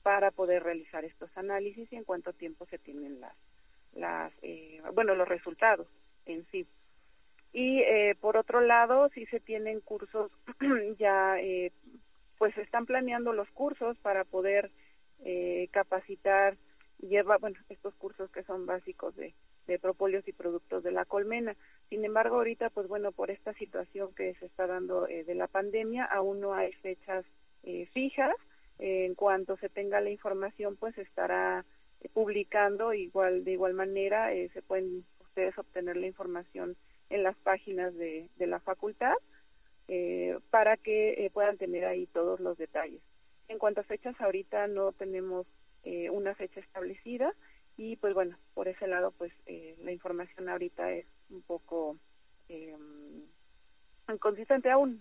para 0.04 0.32
poder 0.32 0.64
realizar 0.64 1.06
estos 1.06 1.38
análisis 1.38 1.92
y 1.92 1.96
en 1.96 2.04
cuánto 2.04 2.34
tiempo 2.34 2.66
se 2.66 2.78
tienen 2.78 3.22
las 3.22 3.36
las 3.94 4.32
eh, 4.42 4.82
bueno 4.94 5.16
los 5.16 5.28
resultados 5.28 5.88
en 6.26 6.46
sí. 6.46 6.68
Y 7.54 7.80
eh, 7.80 8.16
por 8.20 8.38
otro 8.38 8.62
lado 8.62 9.10
sí 9.10 9.26
se 9.28 9.40
tienen 9.40 9.80
cursos 9.82 10.32
ya 11.00 11.40
eh, 11.40 11.72
pues 12.38 12.58
están 12.58 12.86
planeando 12.86 13.34
los 13.34 13.50
cursos 13.50 13.98
para 13.98 14.24
poder 14.24 14.72
eh, 15.24 15.68
capacitar 15.72 16.56
lleva 17.00 17.38
bueno 17.38 17.58
estos 17.70 17.94
cursos 17.96 18.30
que 18.32 18.44
son 18.44 18.66
básicos 18.66 19.16
de, 19.16 19.34
de 19.68 19.80
propóleos 19.80 20.28
y 20.28 20.34
productos 20.34 20.84
de 20.84 20.92
la 20.92 21.06
colmena. 21.06 21.56
Sin 21.90 22.04
embargo 22.06 22.38
ahorita 22.38 22.70
pues 22.70 22.88
bueno 22.88 23.12
por 23.12 23.32
esta 23.32 23.54
situación 23.54 24.14
que 24.16 24.34
se 24.36 24.46
está 24.46 24.68
dando 24.68 25.08
eh, 25.08 25.24
de 25.24 25.36
la 25.36 25.48
pandemia 25.48 26.06
aún 26.06 26.40
no 26.40 26.54
hay 26.54 26.74
fechas 26.74 27.26
eh, 27.64 27.88
fijas. 27.94 28.36
En 28.80 29.16
cuanto 29.16 29.58
se 29.58 29.70
tenga 29.70 30.02
la 30.02 30.12
información 30.12 30.76
pues 30.76 30.98
estará 31.00 31.66
publicando 32.14 32.94
igual 32.94 33.44
de 33.44 33.54
igual 33.54 33.74
manera 33.74 34.34
eh, 34.34 34.50
se 34.50 34.62
pueden 34.62 35.04
ustedes 35.22 35.58
obtener 35.58 35.98
la 35.98 36.08
información 36.08 36.76
en 37.10 37.24
las 37.24 37.36
páginas 37.38 37.96
de, 37.96 38.30
de 38.38 38.48
la 38.48 38.60
facultad 38.60 39.16
eh, 39.88 40.38
para 40.50 40.78
que 40.78 41.26
eh, 41.26 41.30
puedan 41.32 41.58
tener 41.58 41.86
ahí 41.86 42.08
todos 42.08 42.40
los 42.40 42.58
detalles. 42.58 43.02
En 43.48 43.58
cuanto 43.58 43.82
a 43.82 43.84
fechas, 43.84 44.20
ahorita 44.20 44.68
no 44.68 44.92
tenemos 44.92 45.48
eh, 45.84 46.10
una 46.10 46.36
fecha 46.36 46.60
establecida 46.60 47.34
y 47.78 47.96
pues 47.96 48.14
bueno, 48.14 48.36
por 48.54 48.68
ese 48.68 48.88
lado 48.88 49.12
pues 49.12 49.32
eh, 49.46 49.76
la 49.84 49.94
información 49.94 50.50
ahorita 50.50 50.92
es 50.92 51.06
un 51.30 51.42
poco 51.42 51.96
eh, 52.50 52.76
inconsistente 54.12 54.70
aún. 54.70 55.00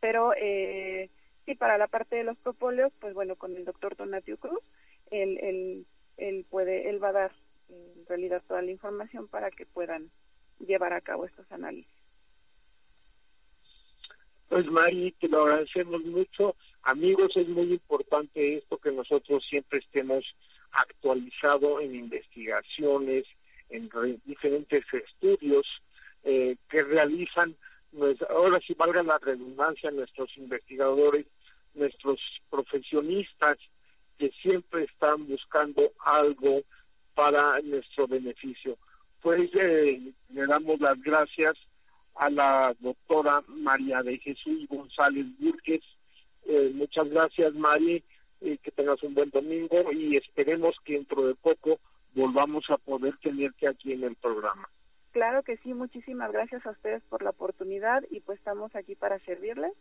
Pero 0.00 0.32
sí, 1.44 1.54
para 1.56 1.76
la 1.76 1.86
parte 1.86 2.16
de 2.16 2.24
los 2.24 2.38
propóleos, 2.38 2.90
pues 3.00 3.12
bueno, 3.12 3.36
con 3.36 3.54
el 3.54 3.66
doctor 3.66 3.94
Donatiu 3.94 4.38
Cruz, 4.38 4.62
él, 5.10 5.36
él, 5.42 5.86
él, 6.20 6.46
puede, 6.48 6.88
él 6.90 7.02
va 7.02 7.08
a 7.08 7.12
dar 7.12 7.32
en 7.68 8.06
realidad 8.06 8.42
toda 8.46 8.62
la 8.62 8.70
información 8.70 9.28
para 9.28 9.50
que 9.50 9.66
puedan 9.66 10.10
llevar 10.58 10.92
a 10.92 11.00
cabo 11.00 11.24
estos 11.24 11.50
análisis. 11.52 11.90
Pues 14.48 14.66
Mari, 14.66 15.12
te 15.12 15.28
lo 15.28 15.42
agradecemos 15.42 16.04
mucho. 16.04 16.56
Amigos, 16.82 17.36
es 17.36 17.48
muy 17.48 17.72
importante 17.72 18.56
esto 18.56 18.78
que 18.78 18.90
nosotros 18.90 19.44
siempre 19.48 19.78
estemos 19.78 20.24
actualizados 20.72 21.82
en 21.82 21.94
investigaciones, 21.94 23.26
en 23.68 23.88
diferentes 24.24 24.84
estudios 24.92 25.66
eh, 26.24 26.56
que 26.68 26.82
realizan, 26.82 27.54
pues, 27.96 28.20
ahora 28.22 28.60
si 28.60 28.74
valga 28.74 29.02
la 29.02 29.18
redundancia, 29.18 29.90
nuestros 29.90 30.36
investigadores, 30.36 31.26
nuestros 31.74 32.20
profesionistas 32.50 33.58
que 34.20 34.30
siempre 34.42 34.84
están 34.84 35.26
buscando 35.26 35.90
algo 36.04 36.60
para 37.14 37.58
nuestro 37.62 38.06
beneficio. 38.06 38.76
Pues 39.22 39.50
eh, 39.54 40.12
le 40.28 40.46
damos 40.46 40.78
las 40.78 41.00
gracias 41.02 41.56
a 42.16 42.28
la 42.28 42.76
doctora 42.80 43.42
María 43.48 44.02
de 44.02 44.18
Jesús 44.18 44.68
González 44.68 45.24
Burques. 45.38 45.80
Eh, 46.44 46.70
muchas 46.74 47.08
gracias, 47.08 47.54
Mari, 47.54 48.04
eh, 48.42 48.58
que 48.62 48.70
tengas 48.70 49.02
un 49.02 49.14
buen 49.14 49.30
domingo 49.30 49.90
y 49.90 50.18
esperemos 50.18 50.76
que 50.84 50.94
dentro 50.94 51.26
de 51.26 51.34
poco 51.34 51.80
volvamos 52.14 52.68
a 52.68 52.76
poder 52.76 53.16
tenerte 53.22 53.68
aquí 53.68 53.94
en 53.94 54.04
el 54.04 54.16
programa. 54.16 54.68
Claro 55.12 55.42
que 55.42 55.56
sí, 55.56 55.72
muchísimas 55.72 56.30
gracias 56.30 56.66
a 56.66 56.70
ustedes 56.70 57.02
por 57.04 57.22
la 57.22 57.30
oportunidad 57.30 58.04
y 58.10 58.20
pues 58.20 58.38
estamos 58.38 58.76
aquí 58.76 58.94
para 58.96 59.18
servirles 59.18 59.72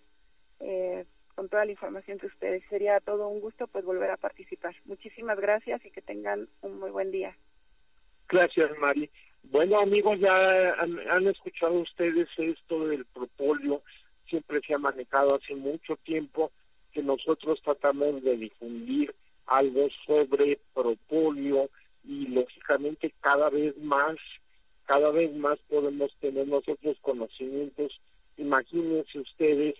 eh, 0.61 1.05
con 1.39 1.47
toda 1.47 1.63
la 1.63 1.71
información 1.71 2.19
que 2.19 2.27
ustedes. 2.27 2.61
Sería 2.69 2.99
todo 2.99 3.29
un 3.29 3.39
gusto 3.39 3.65
pues 3.67 3.85
volver 3.85 4.11
a 4.11 4.17
participar. 4.17 4.75
Muchísimas 4.83 5.39
gracias 5.39 5.85
y 5.85 5.89
que 5.89 6.01
tengan 6.01 6.49
un 6.61 6.81
muy 6.81 6.91
buen 6.91 7.11
día. 7.11 7.33
Gracias, 8.27 8.77
Mari. 8.77 9.09
Bueno, 9.43 9.79
amigos, 9.79 10.19
ya 10.19 10.73
han, 10.73 10.99
han, 11.07 11.27
escuchado 11.27 11.75
ustedes 11.75 12.27
esto 12.35 12.89
del 12.89 13.05
propóleo, 13.05 13.81
siempre 14.27 14.59
se 14.59 14.73
ha 14.73 14.79
manejado 14.79 15.33
hace 15.33 15.55
mucho 15.55 15.95
tiempo 16.03 16.51
que 16.91 17.01
nosotros 17.01 17.61
tratamos 17.63 18.21
de 18.21 18.35
difundir 18.35 19.15
algo 19.45 19.87
sobre 20.05 20.59
propóleo 20.73 21.69
y 22.03 22.27
lógicamente 22.27 23.13
cada 23.21 23.49
vez 23.49 23.77
más, 23.77 24.17
cada 24.85 25.09
vez 25.11 25.33
más 25.37 25.57
podemos 25.69 26.13
tener 26.15 26.49
nosotros 26.49 26.97
conocimientos. 26.99 27.97
Imagínense 28.37 29.19
ustedes 29.19 29.75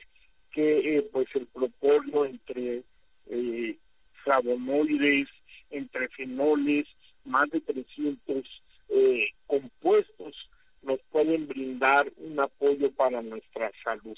que 0.52 0.98
eh, 0.98 1.10
pues 1.12 1.28
el 1.36 1.46
propóleo 1.48 2.26
entre 2.26 2.84
eh, 3.28 3.76
flavonoides, 4.24 5.28
entre 5.72 6.08
fenoles, 6.10 6.88
más 7.26 7.50
de 7.50 7.62
300 7.62 8.62
eh, 8.90 9.28
compuestos 9.48 10.50
nos 10.84 11.00
pueden 11.12 11.48
brindar 11.48 12.12
un 12.18 12.40
apoyo 12.40 12.92
para 12.92 13.22
nuestra 13.22 13.72
salud. 13.84 14.18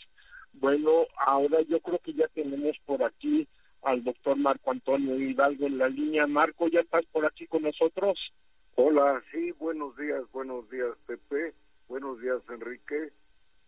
Bueno, 0.53 1.07
ahora 1.17 1.61
yo 1.61 1.79
creo 1.79 1.99
que 1.99 2.13
ya 2.13 2.27
tenemos 2.27 2.77
por 2.85 3.03
aquí 3.03 3.47
al 3.81 4.03
doctor 4.03 4.37
Marco 4.37 4.71
Antonio 4.71 5.19
Hidalgo 5.19 5.65
en 5.65 5.77
la 5.77 5.89
línea. 5.89 6.27
Marco, 6.27 6.67
¿ya 6.67 6.81
estás 6.81 7.05
por 7.05 7.25
aquí 7.25 7.47
con 7.47 7.63
nosotros? 7.63 8.31
Hola, 8.75 9.21
sí, 9.31 9.51
buenos 9.59 9.97
días, 9.97 10.23
buenos 10.31 10.69
días, 10.69 10.95
Pepe. 11.07 11.53
Buenos 11.87 12.21
días, 12.21 12.41
Enrique. 12.49 13.11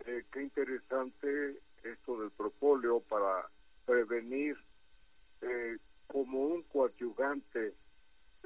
Eh, 0.06 0.24
qué 0.32 0.44
interesante 0.44 1.58
esto 1.84 2.20
del 2.20 2.32
propóleo 2.32 3.00
para 3.02 3.48
prevenir 3.86 4.58
eh, 5.42 5.78
como 6.08 6.40
un 6.42 6.64
coadyuvante 6.64 7.74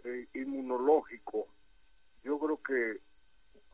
eh, 0.04 0.28
inmunológico 0.34 1.48
yo 2.28 2.38
creo 2.40 2.62
que 2.62 3.00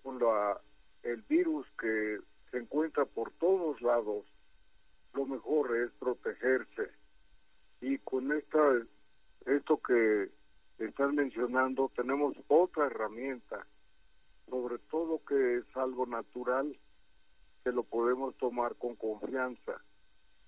con 0.03 0.19
la, 0.19 0.55
el 1.01 1.21
virus 1.23 1.65
que 1.79 2.19
se 2.51 2.57
encuentra 2.59 3.03
por 3.03 3.31
todos 3.31 3.81
lados, 3.81 4.25
lo 5.13 5.25
mejor 5.25 5.75
es 5.75 5.91
protegerse. 5.93 6.91
Y 7.81 7.97
con 7.97 8.31
esta, 8.31 8.59
esto 9.47 9.77
que 9.77 10.29
están 10.77 11.15
mencionando, 11.15 11.89
tenemos 11.95 12.35
otra 12.47 12.85
herramienta, 12.85 13.65
sobre 14.47 14.77
todo 14.77 15.19
que 15.25 15.55
es 15.55 15.75
algo 15.75 16.05
natural, 16.05 16.77
que 17.63 17.71
lo 17.71 17.83
podemos 17.83 18.35
tomar 18.37 18.75
con 18.75 18.95
confianza. 18.95 19.73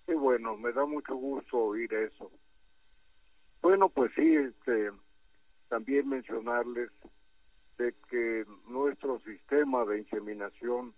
Y 0.07 0.13
bueno, 0.13 0.57
me 0.57 0.71
da 0.71 0.85
mucho 0.85 1.15
gusto 1.15 1.57
oír 1.57 1.93
eso. 1.93 2.31
Bueno, 3.61 3.89
pues 3.89 4.11
sí, 4.15 4.35
este, 4.35 4.91
también 5.69 6.07
mencionarles 6.07 6.91
de 7.77 7.93
que 8.09 8.45
nuestro 8.67 9.19
sistema 9.19 9.85
de 9.85 9.99
inseminación 9.99 10.93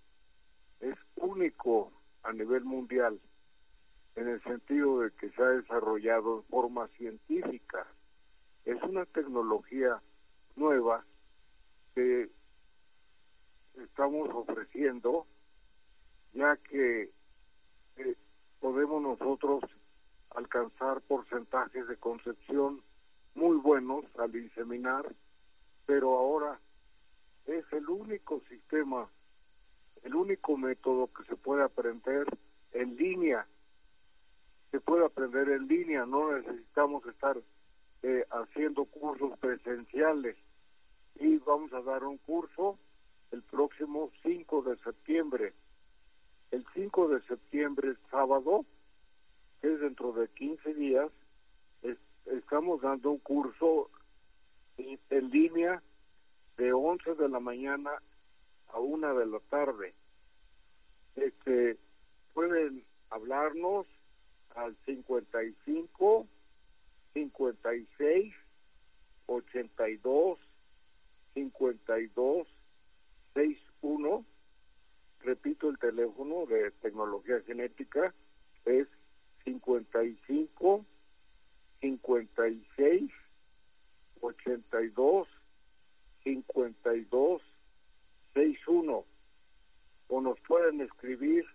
es 0.82 0.96
único 1.16 1.92
a 2.24 2.34
nivel 2.34 2.64
mundial 2.66 3.20
en 4.16 4.28
el 4.28 4.42
sentido 4.44 5.00
de 5.00 5.12
que 5.12 5.30
se 5.30 5.42
ha 5.42 5.50
desarrollado 5.50 6.38
en 6.38 6.44
forma 6.46 6.88
científica. 6.90 7.88
Es 8.66 8.82
una 8.84 9.06
tecnología 9.06 10.02
nueva 10.56 11.06
que 11.96 12.30
estamos 13.76 14.30
ofreciendo 14.34 15.26
ya 16.38 16.56
que 16.56 17.10
eh, 17.98 18.16
podemos 18.60 19.02
nosotros 19.02 19.64
alcanzar 20.36 21.02
porcentajes 21.02 21.88
de 21.88 21.98
concepción 21.98 22.80
muy 23.34 23.58
buenos 23.58 24.06
al 24.20 24.36
inseminar, 24.36 25.04
pero 25.88 26.16
ahora 26.16 26.60
es 27.48 27.66
el 27.74 27.90
único 27.90 28.40
sistema, 28.42 29.10
el 30.04 30.14
único 30.14 30.58
método 30.58 31.08
que 31.08 31.24
se 31.24 31.36
puede 31.36 31.64
aprender 31.64 32.28
en 32.74 32.96
línea. 32.96 33.48
Se 34.70 34.80
puede 34.80 35.06
aprender 35.06 35.50
en 35.50 35.68
línea, 35.68 36.06
no 36.06 36.38
necesitamos 36.38 37.04
estar 37.08 37.36
eh, 38.04 38.26
haciendo 38.30 38.86
cursos 38.86 39.36
presenciales. 39.40 40.36
Y 41.20 41.38
vamos 41.38 41.74
a 41.74 41.82
dar 41.82 42.04
un 42.04 42.18
curso 42.18 42.78
el 43.32 43.42
próximo 43.42 44.12
5 44.22 44.62
de 44.62 44.78
septiembre. 44.78 45.54
El 46.52 46.66
5 46.74 47.10
de 47.10 47.22
septiembre, 47.22 47.96
sábado, 48.10 48.66
que 49.62 49.74
es 49.74 49.80
dentro 49.80 50.14
de 50.14 50.28
15 50.30 50.74
días, 50.74 51.12
estamos 52.26 52.82
dando 52.82 53.12
un 53.12 53.20
curso 53.20 53.90
en 54.78 55.30
línea 55.30 55.82
de 56.58 56.74
11 56.74 57.16
de 57.16 57.30
la 57.30 57.40
mañana 57.40 57.92
a 58.70 58.80
1 58.80 59.16
de 59.16 59.26
la 59.26 59.40
tarde. 59.50 59.94
Este, 61.16 61.78
pueden 62.34 62.84
hablarnos 63.10 63.88
al 64.56 64.76
55 64.86 66.28
56 67.14 68.34
82 69.28 70.40
52 71.34 72.48
61 73.34 74.26
repito 75.28 75.70
el 75.70 75.78
teléfono 75.78 76.46
de 76.46 76.72
tecnología 76.72 77.42
genética 77.42 78.14
es 78.64 78.88
55 79.44 80.86
56 81.82 83.12
82 84.22 85.28
52 86.24 87.42
61 88.34 89.04
o 90.08 90.22
nos 90.22 90.40
pueden 90.40 90.80
escribir 90.80 91.46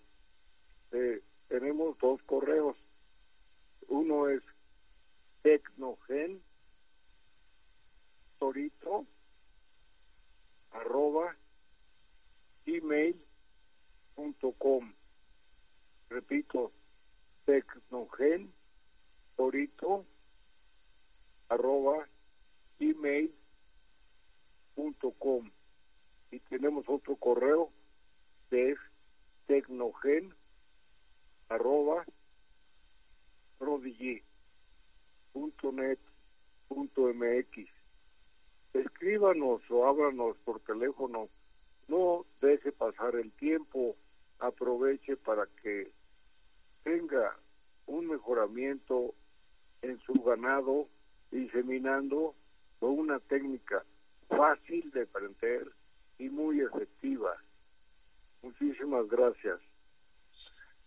eh, 0.92 1.22
tenemos 1.48 1.98
dos 1.98 2.22
correos. 2.24 2.76
Uno 3.88 4.28
es 4.28 4.42
tecnogen 5.42 6.42
torito 8.38 9.06
arroba 10.72 11.34
email.com 14.16 14.92
repito 16.08 16.72
tecnogen 17.44 18.52
torito 19.36 20.04
arroba 21.48 22.06
y 22.78 22.94
tenemos 26.48 26.88
otro 26.88 27.16
correo 27.16 27.70
que 28.50 28.72
es 28.72 28.78
tecnogen 29.46 30.34
arroba 31.48 32.04
escríbanos 38.72 39.62
o 39.70 39.86
háblanos 39.86 40.36
por 40.38 40.60
teléfono. 40.60 41.28
No 41.88 42.24
deje 42.40 42.72
pasar 42.72 43.14
el 43.16 43.30
tiempo 43.32 43.96
aproveche 44.42 45.16
para 45.16 45.46
que 45.62 45.88
tenga 46.82 47.36
un 47.86 48.08
mejoramiento 48.08 49.14
en 49.82 49.98
su 50.00 50.14
ganado 50.22 50.86
inseminando 51.30 52.34
con 52.78 52.98
una 52.98 53.18
técnica 53.20 53.84
fácil 54.28 54.90
de 54.90 55.02
aprender 55.02 55.66
y 56.18 56.28
muy 56.28 56.60
efectiva. 56.60 57.36
Muchísimas 58.42 59.08
gracias. 59.08 59.58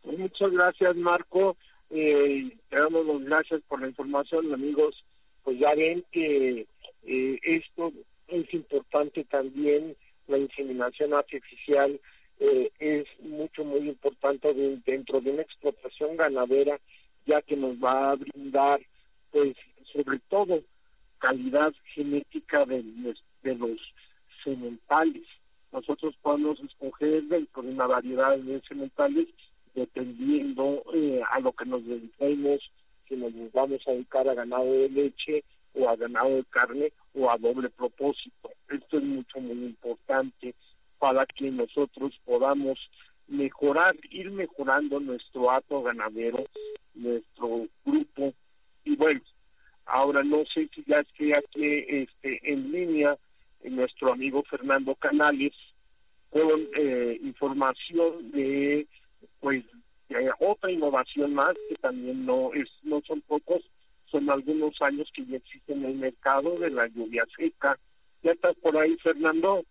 Muchas 0.04 0.52
gracias, 0.52 0.96
Marco. 0.96 1.58
Eh, 1.90 2.56
te 2.70 2.78
damos 2.78 3.06
las 3.06 3.22
gracias 3.22 3.62
por 3.68 3.82
la 3.82 3.88
información, 3.88 4.54
amigos. 4.54 5.04
Pues 5.44 5.60
ya 5.60 5.74
ven 5.76 6.04
que 6.12 6.68
eh, 7.04 7.40
esto 7.44 7.92
es 8.28 8.54
importante 8.54 9.24
también, 9.26 9.96
la 10.28 10.38
inseminación 10.38 11.14
artificial 11.14 12.00
eh, 12.40 12.72
es 12.80 13.06
mucho, 13.22 13.64
muy 13.64 13.90
importante 13.90 14.54
dentro 14.86 15.22
de 15.22 15.32
una 15.32 15.42
explotación 15.42 16.18
ganadera, 16.18 16.80
ya 17.26 17.42
que 17.42 17.56
nos 17.56 17.76
va 17.78 18.12
a 18.12 18.16
brindar, 18.16 18.82
pues, 19.32 19.56
sobre 19.92 20.20
todo, 20.30 20.62
calidad 21.20 21.74
genética 21.94 22.66
de, 22.66 22.84
de 23.44 23.56
los 23.56 23.80
sementales. 24.44 25.24
Nosotros 25.72 26.16
podemos 26.22 26.60
escoger 26.60 27.24
dentro 27.24 27.62
de 27.64 27.70
una 27.70 27.88
variedad 27.88 28.38
de 28.38 28.62
sementales 28.62 29.28
dependiendo 29.74 30.84
eh, 30.94 31.22
a 31.30 31.40
lo 31.40 31.52
que 31.52 31.66
nos 31.66 31.86
dediquemos, 31.86 32.72
si 33.08 33.16
nos 33.16 33.34
vamos 33.52 33.82
a 33.88 33.92
dedicar 33.92 34.28
a 34.28 34.34
ganado 34.34 34.72
de 34.72 34.90
leche 34.90 35.44
o 35.74 35.90
a 35.90 35.96
ganado 35.96 36.36
de 36.36 36.46
carne 36.46 36.94
o 37.14 37.30
a 37.30 37.38
doble 37.38 37.70
propósito. 37.70 38.52
Esto 38.70 38.98
es 38.98 39.04
mucho, 39.04 39.40
muy 39.40 39.66
importante 39.66 40.56
para 41.00 41.26
que 41.26 41.52
nosotros 41.52 42.20
podamos 42.26 42.80
mejorar, 43.28 43.96
ir 44.10 44.32
mejorando 44.32 45.00
nuestro 45.00 45.52
ato 45.52 45.82
ganadero, 45.84 46.46
nuestro 46.94 47.68
grupo. 47.84 48.34
Y 48.84 48.96
bueno, 48.96 49.22
ahora 49.86 50.24
no 50.24 50.46
sé 50.46 50.70
si 50.74 50.84
ya 50.88 51.00
esté 51.00 51.36
aquí 51.36 51.64
este, 51.64 52.52
en 52.52 52.72
línea 52.72 53.18
nuestro 53.70 54.14
amigo 54.14 54.44
Fernando 54.44 54.96
Canales 54.96 55.54
con 56.30 56.68
eh, 56.76 57.20
información 57.24 58.32
de 58.32 58.88
pues 59.40 59.64
otra 60.40 60.72
innovación 60.72 61.34
más 61.34 61.56
que 61.68 61.76
también 61.76 62.26
no 62.26 62.54
es 62.54 62.70
no 62.84 63.02
son 63.08 63.22
pocos 63.22 63.62
son 64.12 64.30
algunos 64.30 64.80
años 64.82 65.10
que 65.14 65.26
ya 65.26 65.38
existen 65.38 65.84
en 65.84 65.92
el 65.92 65.96
mercado 65.96 66.60
de 66.60 66.70
la 66.70 66.88
lluvia 66.88 67.26
seca 67.36 67.78
ya 68.22 68.32
estás 68.32 68.56
por 68.58 68.78
ahí 68.78 68.96
Fernando 68.98 69.64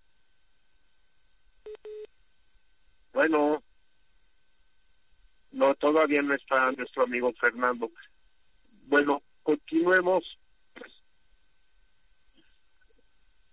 bueno 3.14 3.62
no 5.52 5.74
todavía 5.76 6.20
no 6.20 6.34
está 6.34 6.72
nuestro 6.72 7.04
amigo 7.04 7.32
Fernando. 7.34 7.90
Bueno 8.86 9.22
continuemos 9.42 10.38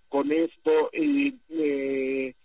con 0.10 0.32
esto 0.32 0.89
y 0.91 1.38
eh, 1.49 2.36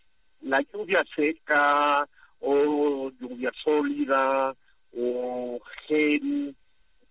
la 0.42 0.60
lluvia 0.60 1.04
seca 1.16 2.06
o 2.40 3.10
lluvia 3.18 3.50
sólida 3.64 4.54
o 4.96 5.60
gel, 5.88 6.54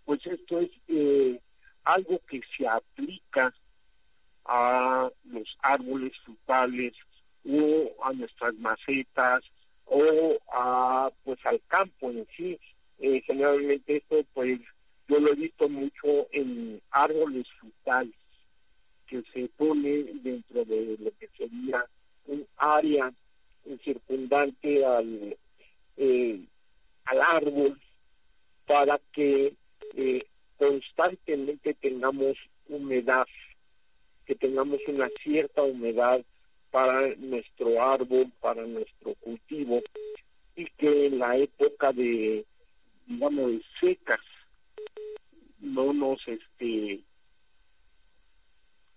pues 0.05 0.25
esto 0.25 0.59
es 0.61 0.69
eh, 0.87 1.39
algo 1.83 2.21
que 2.29 2.41
se 2.55 2.67
aplica 2.67 3.53
a 4.45 5.09
los 5.25 5.57
árboles 5.61 6.13
frutales 6.23 6.93
o 7.43 7.91
a 8.03 8.13
nuestras 8.13 8.53
macetas 8.55 9.43
o 9.85 10.37
a 10.51 11.11
pues 11.23 11.39
al 11.45 11.61
campo 11.67 12.09
en 12.11 12.27
sí. 12.35 12.59
Eh, 12.99 13.21
generalmente 13.25 13.97
esto 13.97 14.23
pues 14.33 14.59
yo 15.07 15.19
lo 15.19 15.31
he 15.31 15.35
visto 15.35 15.67
mucho 15.69 16.27
en 16.31 16.81
árboles 16.91 17.47
frutales 17.59 18.15
que 19.07 19.21
se 19.33 19.49
pone 19.57 20.03
dentro 20.23 20.65
de 20.65 20.97
lo 20.99 21.11
que 21.19 21.29
sería 21.37 21.85
un 22.27 22.45
área 22.57 23.13
circundante 23.83 24.85
al, 24.85 25.37
eh, 25.97 26.39
al 27.05 27.21
árbol 27.21 27.79
para 28.65 28.99
que 29.11 29.53
eh, 29.95 30.25
constantemente 30.57 31.73
tengamos 31.75 32.37
humedad 32.67 33.27
que 34.25 34.35
tengamos 34.35 34.79
una 34.87 35.07
cierta 35.23 35.61
humedad 35.61 36.23
para 36.71 37.15
nuestro 37.15 37.81
árbol, 37.81 38.31
para 38.41 38.65
nuestro 38.65 39.13
cultivo, 39.15 39.81
y 40.55 40.65
que 40.77 41.07
en 41.07 41.19
la 41.19 41.37
época 41.37 41.91
de, 41.91 42.45
digamos, 43.07 43.51
de 43.51 43.61
secas, 43.79 44.19
no 45.59 45.93
nos, 45.93 46.25
este, 46.27 46.99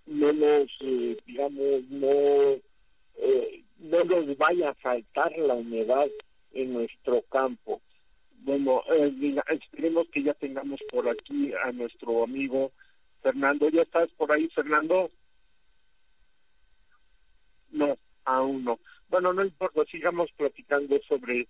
no 0.06 0.32
nos, 0.32 0.70
eh, 0.80 1.16
digamos, 1.26 1.82
no, 1.88 2.60
eh, 3.16 3.62
no 3.78 4.04
nos 4.04 4.36
vaya 4.36 4.70
a 4.70 4.74
faltar 4.74 5.36
la 5.38 5.54
humedad 5.54 6.08
en 6.52 6.72
nuestro 6.72 7.22
campo. 7.22 7.80
Bueno, 8.40 8.82
eh, 8.92 9.12
esperemos 9.50 10.08
que 10.08 10.22
ya 10.22 10.34
tengamos 10.34 10.80
por 10.90 11.08
aquí 11.08 11.52
a 11.64 11.72
nuestro 11.72 12.22
amigo 12.22 12.72
Fernando. 13.22 13.68
¿Ya 13.68 13.82
estás 13.82 14.08
por 14.10 14.32
ahí, 14.32 14.48
Fernando? 14.48 15.10
No, 18.28 18.34
aún 18.34 18.64
no. 18.64 18.78
Bueno, 19.08 19.32
no 19.32 19.44
importa, 19.44 19.84
sigamos 19.90 20.30
platicando 20.32 20.98
sobre 21.08 21.48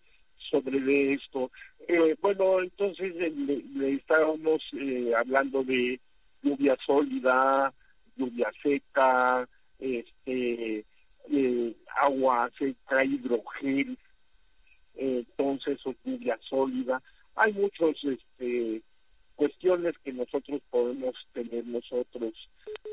sobre 0.50 1.14
esto. 1.14 1.50
Eh, 1.86 2.16
bueno, 2.20 2.60
entonces 2.62 3.12
eh, 3.16 3.32
le, 3.74 3.94
estábamos 3.94 4.62
eh, 4.72 5.12
hablando 5.16 5.64
de 5.64 6.00
lluvia 6.42 6.76
sólida, 6.84 7.72
lluvia 8.16 8.50
seca, 8.62 9.48
este, 9.78 10.84
agua 12.00 12.50
seca, 12.56 13.04
hidrogel, 13.04 13.98
entonces 14.94 15.84
o 15.84 15.94
lluvia 16.04 16.38
sólida. 16.48 17.02
Hay 17.34 17.52
muchos 17.52 18.02
este, 18.04 18.80
cuestiones 19.36 19.94
que 19.98 20.12
nosotros 20.12 20.62
podemos 20.70 21.14
tener 21.32 21.66
nosotros 21.66 22.32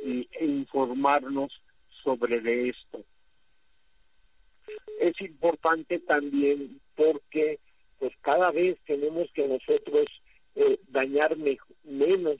e 0.03 0.27
informarnos 0.41 1.51
sobre 2.03 2.69
esto. 2.69 3.03
Es 4.99 5.19
importante 5.21 5.99
también 5.99 6.79
porque 6.95 7.59
pues 7.99 8.13
cada 8.21 8.51
vez 8.51 8.77
tenemos 8.85 9.29
que 9.33 9.47
nosotros 9.47 10.07
eh, 10.55 10.79
dañar 10.89 11.35
menos 11.83 12.37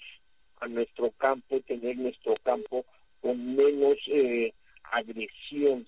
a 0.60 0.68
nuestro 0.68 1.12
campo, 1.12 1.60
tener 1.62 1.98
nuestro 1.98 2.36
campo 2.44 2.86
con 3.22 3.56
menos 3.56 3.98
eh, 4.08 4.54
agresión, 4.84 5.86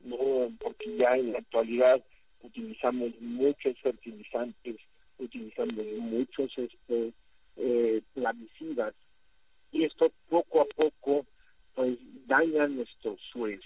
no 0.00 0.50
porque 0.60 0.96
ya 0.96 1.16
en 1.16 1.32
la 1.32 1.38
actualidad 1.38 2.02
utilizamos 2.42 3.10
muchos 3.20 3.78
fertilizantes, 3.80 4.76
utilizamos 5.18 5.86
muchos 5.98 6.56
este 6.58 7.12
eh, 7.56 8.02
plaguicidas 8.14 8.94
y 9.72 9.84
esto 9.84 10.10
poco 10.28 10.60
a 10.60 10.64
poco 10.66 11.26
pues 11.74 11.96
daña 12.26 12.66
nuestro 12.68 13.16
suelo 13.32 13.62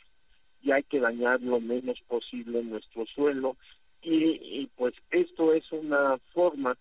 y 0.62 0.70
hay 0.70 0.82
que 0.84 1.00
dañar 1.00 1.40
lo 1.40 1.60
menos 1.60 2.00
posible 2.08 2.62
nuestro 2.62 3.06
suelo 3.06 3.56
y, 4.02 4.68
pues 4.76 4.94
esto 5.10 5.52
es 5.52 5.70
una 5.70 6.18
forma 6.32 6.76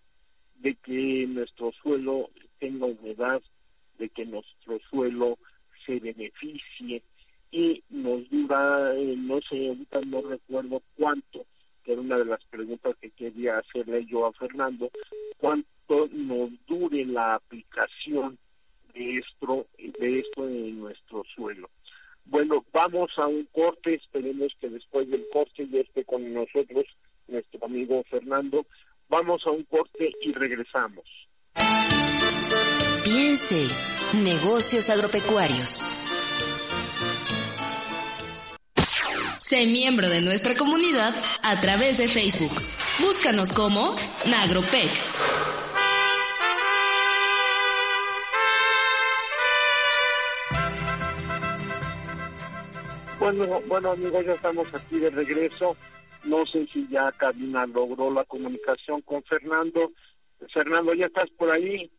de 0.60 0.76
que 0.76 1.28
nuestro 1.28 1.72
suelo 1.72 2.30
tenga 2.60 2.88
humedad, 2.88 3.42
de 4.00 4.10
que 4.10 4.26
nuestro 4.26 4.80
suelo 4.90 5.38
se 5.86 6.00
beneficie 6.00 7.04
y 7.52 7.84
nos 7.90 8.28
dura, 8.30 8.96
eh, 8.96 9.16
no 9.18 9.40
sé, 9.42 9.68
ahorita 9.68 10.02
no 10.02 10.22
recuerdo 10.22 10.82
cuánto, 10.98 11.46
que 11.84 11.94
era 11.94 12.02
una 12.02 12.18
de 12.18 12.26
las 12.26 12.44
preguntas 12.46 12.96
que 13.00 13.12
quería 13.12 13.60
hacerle 13.60 14.06
yo 14.06 14.26
a 14.26 14.34
Fernando, 14.34 14.90
cuánto 15.38 16.08
nos 16.12 16.50
dure 16.66 17.06
la 17.06 17.36
aplicación 17.36 18.38
de 18.94 19.18
esto, 19.18 19.68
de 19.78 20.20
esto 20.20 20.48
en 20.48 20.80
nuestro 20.80 21.24
suelo. 21.36 21.70
Bueno, 22.26 22.66
vamos 22.72 23.12
a 23.18 23.28
un 23.28 23.46
corte, 23.54 23.96
esperemos 23.96 24.54
que 24.60 24.70
después 24.70 25.10
del 25.10 25.26
corte 25.32 25.68
ya 25.70 25.80
esté 25.80 26.06
con 26.06 26.34
nosotros 26.34 26.86
nuestro 27.28 27.66
amigo 27.66 28.04
Fernando. 28.10 28.66
Vamos 29.10 29.42
a 29.46 29.52
un 29.52 29.64
corte 29.64 30.12
y 30.22 30.32
regresamos. 30.32 31.06
Piense, 33.04 33.68
negocios 34.24 34.90
agropecuarios. 34.90 35.98
Sé 39.40 39.66
miembro 39.66 40.10
de 40.10 40.22
nuestra 40.22 40.56
comunidad 40.56 41.14
a 41.44 41.60
través 41.60 41.98
de 41.98 42.08
Facebook. 42.08 42.54
Búscanos 43.00 43.52
como 43.52 43.96
Nagropec. 44.30 45.61
Bueno, 53.22 53.62
bueno 53.68 53.92
amigos, 53.92 54.26
ya 54.26 54.34
estamos 54.34 54.74
aquí 54.74 55.00
de 55.00 55.12
regreso 55.12 55.78
no 56.24 56.46
sé 56.46 56.68
si 56.68 56.88
ya 56.88 57.12
Karina 57.12 57.66
logró 57.68 58.12
la 58.12 58.24
comunicación 58.26 59.02
con 59.02 59.24
Fernando. 59.24 59.92
Fernando, 60.52 60.94
¿ya 60.94 61.08
estás 61.08 61.30
por 61.32 61.52
ahí? 61.52 61.92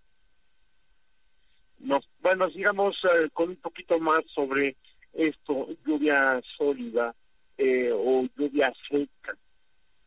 Nos, 1.79 2.09
bueno, 2.21 2.51
sigamos 2.51 2.97
eh, 3.05 3.29
con 3.33 3.51
un 3.51 3.57
poquito 3.57 3.99
más 3.99 4.25
sobre 4.35 4.77
esto, 5.13 5.69
lluvia 5.87 6.41
sólida 6.57 7.15
eh, 7.57 7.91
o 7.93 8.27
lluvia 8.37 8.73
seca. 8.89 9.37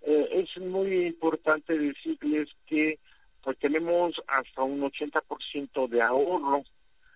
Eh, 0.02 0.30
es 0.32 0.62
muy 0.62 1.08
importante 1.08 1.78
decirles 1.78 2.50
que 2.66 3.00
pues 3.42 3.58
tenemos 3.60 4.22
hasta 4.28 4.64
un 4.64 4.82
80% 4.82 5.88
de 5.88 6.02
ahorro 6.02 6.64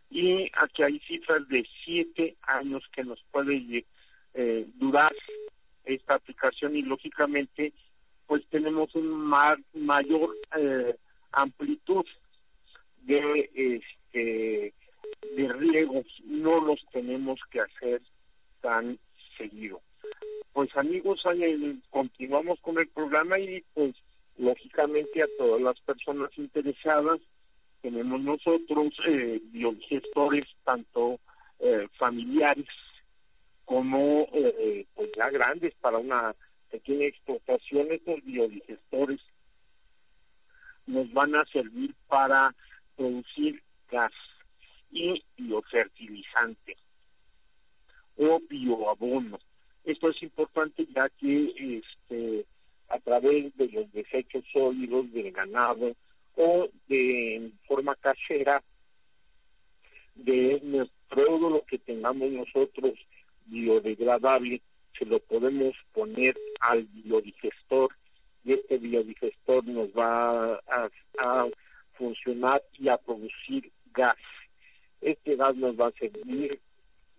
y 0.09 0.49
aquí 0.53 0.83
hay 0.83 0.99
cifras 0.99 1.47
de 1.49 1.67
siete 1.83 2.35
años 2.41 2.83
que 2.91 3.03
nos 3.03 3.23
puede 3.31 3.85
durar 4.75 5.13
esta 5.85 6.15
aplicación 6.15 6.75
y 6.75 6.81
lógicamente 6.83 7.73
pues 8.27 8.45
tenemos 8.49 8.93
un 8.93 9.09
mayor 9.73 10.37
eh, 10.55 10.95
amplitud 11.31 12.05
de 13.01 13.49
este 13.53 14.73
de 15.35 15.53
riegos. 15.53 16.05
No 16.25 16.61
los 16.61 16.79
tenemos 16.91 17.39
que 17.51 17.61
hacer 17.61 18.01
tan 18.61 18.99
seguido. 19.37 19.81
Pues 20.53 20.75
amigos 20.77 21.23
continuamos 21.89 22.59
con 22.61 22.77
el 22.77 22.87
programa 22.89 23.39
y 23.39 23.63
pues 23.73 23.95
lógicamente 24.37 25.23
a 25.23 25.27
todas 25.37 25.61
las 25.61 25.79
personas 25.81 26.29
interesadas 26.37 27.19
tenemos 27.81 28.21
nosotros 28.21 28.93
eh, 29.07 29.41
biodigestores 29.45 30.45
tanto 30.63 31.19
eh, 31.59 31.87
familiares 31.97 32.67
como 33.65 34.27
eh, 34.33 34.85
pues 34.95 35.11
ya 35.15 35.29
grandes 35.29 35.73
para 35.75 35.97
una 35.97 36.35
pequeña 36.71 37.05
explotación, 37.05 37.91
estos 37.91 38.23
biodigestores 38.23 39.19
nos 40.87 41.11
van 41.13 41.35
a 41.35 41.45
servir 41.45 41.93
para 42.07 42.53
producir 42.95 43.61
gas 43.91 44.11
y 44.91 45.23
biofertilizante 45.37 46.77
o 48.17 48.39
bioabono. 48.49 49.39
Esto 49.85 50.09
es 50.09 50.21
importante 50.23 50.87
ya 50.93 51.09
que 51.09 51.81
este 51.81 52.45
a 52.89 52.99
través 52.99 53.55
de 53.55 53.67
los 53.69 53.91
desechos 53.93 54.43
sólidos 54.51 55.11
del 55.13 55.31
ganado 55.31 55.95
o 56.39 56.69
de 56.87 57.51
forma 57.67 57.95
casera 57.95 58.63
de 60.15 60.87
todo 61.09 61.49
lo 61.49 61.65
que 61.65 61.77
tengamos 61.79 62.31
nosotros 62.31 62.93
biodegradable, 63.45 64.61
se 64.97 65.05
lo 65.05 65.19
podemos 65.19 65.75
poner 65.91 66.37
al 66.61 66.83
biodigestor 66.83 67.93
y 68.45 68.53
este 68.53 68.77
biodigestor 68.77 69.65
nos 69.65 69.89
va 69.89 70.55
a, 70.55 71.49
funcionar 71.93 72.63
y 72.77 72.87
a 72.87 72.97
producir 72.97 73.69
gas. 73.93 74.15
Este 75.01 75.35
gas 75.35 75.53
nos 75.57 75.77
va 75.77 75.87
a 75.87 75.99
servir, 75.99 76.57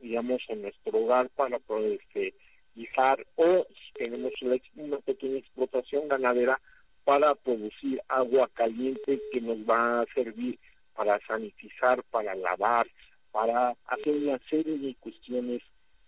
digamos, 0.01 0.41
en 0.49 0.63
nuestro 0.63 0.99
hogar 0.99 1.29
para 1.37 1.59
poder 1.59 2.01
este, 2.01 2.33
guisar 2.75 3.27
o 3.37 3.67
si 3.69 3.93
tenemos 3.93 4.33
una 4.77 4.97
pequeña 4.99 5.37
explotación 5.37 6.09
ganadera 6.09 6.59
para 7.05 7.35
producir 7.35 8.01
agua 8.09 8.49
caliente 8.55 9.21
que 9.33 9.41
nos 9.41 9.59
va 9.59 10.03
a 10.03 10.07
servir 10.15 10.59
para 10.95 11.19
sanitizar, 11.27 12.03
para 12.05 12.35
lavar, 12.35 12.87
para 13.33 13.75
hacer 13.87 14.17
una 14.17 14.39
serie 14.51 14.79
de 14.79 14.95
cuestiones 14.97 15.63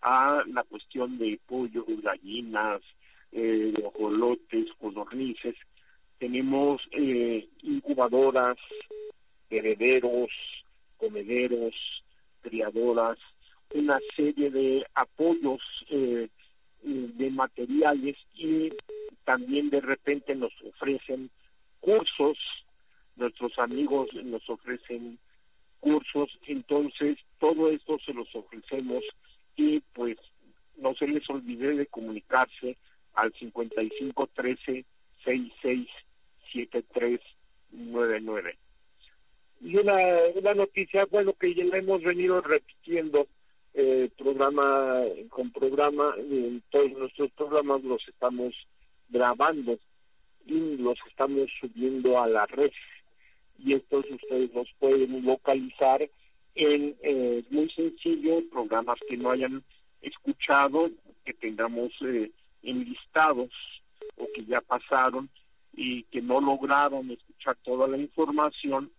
a 0.01 0.43
la 0.47 0.63
cuestión 0.63 1.17
de 1.17 1.39
pollos, 1.45 1.85
gallinas, 2.01 2.81
eh, 3.31 3.73
ojolotes, 3.83 4.67
codornices. 4.79 5.55
Tenemos 6.19 6.81
eh, 6.91 7.47
incubadoras, 7.61 8.57
herederos, 9.49 10.31
comederos, 10.97 11.73
criadoras, 12.41 13.17
una 13.73 13.99
serie 14.15 14.49
de 14.49 14.85
apoyos 14.93 15.61
eh, 15.89 16.29
de 16.83 17.29
materiales 17.31 18.15
y 18.35 18.71
también 19.23 19.69
de 19.69 19.81
repente 19.81 20.35
nos 20.35 20.53
ofrecen 20.61 21.29
cursos, 21.79 22.37
nuestros 23.15 23.57
amigos 23.57 24.13
nos 24.13 24.47
ofrecen 24.49 25.17
cursos, 25.79 26.29
entonces 26.47 27.17
todo 27.39 27.69
esto 27.69 27.97
se 28.05 28.13
los 28.13 28.33
ofrecemos 28.35 29.03
y 29.55 29.79
pues 29.93 30.17
no 30.77 30.93
se 30.95 31.07
les 31.07 31.29
olvide 31.29 31.75
de 31.75 31.87
comunicarse 31.87 32.77
al 33.13 33.33
5513 33.33 34.85
667399. 36.55 38.55
Y 39.61 39.77
una, 39.77 39.97
una 40.35 40.53
noticia, 40.53 41.05
bueno, 41.05 41.31
que 41.33 41.53
ya 41.53 41.63
la 41.65 41.77
hemos 41.77 42.01
venido 42.03 42.41
repitiendo 42.41 43.27
eh, 43.73 44.09
programa 44.17 45.01
con 45.29 45.51
programa, 45.51 46.13
en 46.17 46.61
todos 46.69 46.91
nuestros 46.93 47.31
programas 47.31 47.83
los 47.83 48.07
estamos 48.07 48.53
grabando 49.09 49.77
y 50.45 50.77
los 50.77 50.97
estamos 51.07 51.49
subiendo 51.59 52.21
a 52.21 52.27
la 52.27 52.45
red. 52.45 52.71
Y 53.57 53.73
estos 53.73 54.05
ustedes 54.09 54.53
los 54.53 54.67
pueden 54.79 55.25
localizar 55.25 56.07
en, 56.55 56.95
eh, 57.01 57.43
muy 57.49 57.69
sencillo, 57.69 58.41
programas 58.49 58.99
que 59.07 59.17
no 59.17 59.31
hayan 59.31 59.63
escuchado, 60.01 60.89
que 61.25 61.33
tengamos 61.33 61.91
eh, 62.01 62.31
enlistados 62.63 63.51
o 64.17 64.27
que 64.33 64.45
ya 64.45 64.61
pasaron 64.61 65.29
y 65.75 66.03
que 66.03 66.21
no 66.21 66.41
lograron 66.41 67.11
escuchar 67.11 67.57
toda 67.63 67.87
la 67.87 67.97
información, 67.97 68.91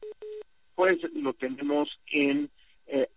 pues 0.75 0.99
lo 1.15 1.33
tenemos 1.33 1.89
en 2.11 2.51
eh, 2.87 3.09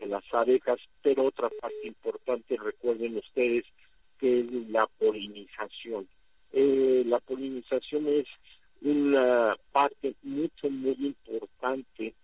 de 0.00 0.06
las 0.06 0.24
abejas, 0.32 0.80
pero 1.02 1.24
otra 1.24 1.48
parte 1.60 1.86
importante, 1.86 2.56
recuerden 2.56 3.16
ustedes, 3.16 3.64
que 4.18 4.40
es 4.40 4.46
la 4.70 4.88
polinización. 4.98 6.08
Eh, 6.52 7.04
la 7.06 7.20
polinización 7.20 8.08
es 8.08 8.26
una 8.84 9.56
parte 9.72 10.14
mucho, 10.22 10.68
muy 10.70 10.96
importante 11.00 12.14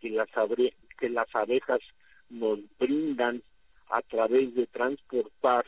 que 0.00 0.10
las, 0.10 0.28
que 0.98 1.08
las 1.10 1.34
abejas 1.34 1.80
nos 2.30 2.60
brindan 2.78 3.42
a 3.90 4.00
través 4.02 4.54
de 4.54 4.66
transportar 4.68 5.66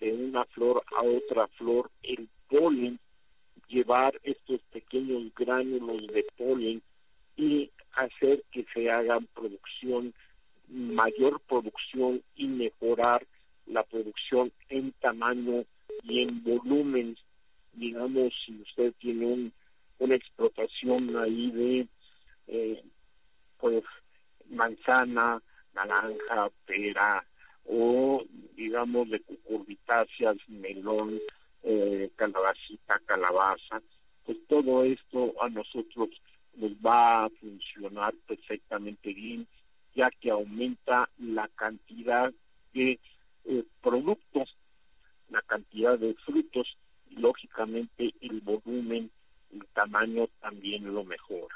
de 0.00 0.12
una 0.12 0.44
flor 0.46 0.82
a 0.96 1.02
otra 1.02 1.46
flor 1.58 1.90
el 2.02 2.28
polen, 2.48 2.98
llevar 3.68 4.18
estos 4.24 4.60
pequeños 4.72 5.32
gránulos 5.34 6.06
de 6.08 6.26
polen 6.36 6.82
y 7.36 7.70
hacer 7.92 8.42
que 8.50 8.64
se 8.72 8.90
hagan 8.90 9.28
producción, 9.34 10.14
mayor 10.68 11.40
producción 11.40 12.22
y 12.34 12.46
mejorar 12.46 13.26
la 13.66 13.82
producción 13.82 14.52
en 14.70 14.92
tamaño 14.92 15.64
y 16.02 16.22
en 16.22 16.42
volumen. 16.42 17.16
Digamos, 17.74 18.32
si 18.44 18.60
usted 18.60 18.92
tiene 18.98 19.26
un, 19.26 19.52
una 20.02 20.16
explotación 20.16 21.16
ahí 21.16 21.50
de 21.52 21.88
eh, 22.48 22.84
pues 23.58 23.84
manzana, 24.50 25.40
naranja, 25.74 26.50
pera 26.66 27.24
o 27.64 28.24
digamos 28.56 29.08
de 29.10 29.20
cucurbitáceas, 29.20 30.36
melón, 30.48 31.20
eh, 31.62 32.10
calabacita, 32.16 33.00
calabaza, 33.06 33.80
pues 34.26 34.38
todo 34.48 34.82
esto 34.82 35.34
a 35.40 35.48
nosotros 35.48 36.10
nos 36.56 36.72
va 36.84 37.24
a 37.24 37.30
funcionar 37.30 38.12
perfectamente 38.26 39.14
bien, 39.14 39.46
ya 39.94 40.10
que 40.10 40.30
aumenta 40.30 41.08
la 41.18 41.46
cantidad 41.54 42.32
de 42.74 42.98
eh, 43.44 43.64
productos, 43.80 44.56
la 45.30 45.42
cantidad 45.42 45.96
de 45.96 46.14
frutos, 46.26 46.76
y 47.08 47.16
lógicamente 47.16 48.12
el 48.20 48.40
volumen, 48.40 49.10
el 49.52 49.66
tamaño 49.74 50.28
también 50.40 50.92
lo 50.92 51.04
mejora. 51.04 51.54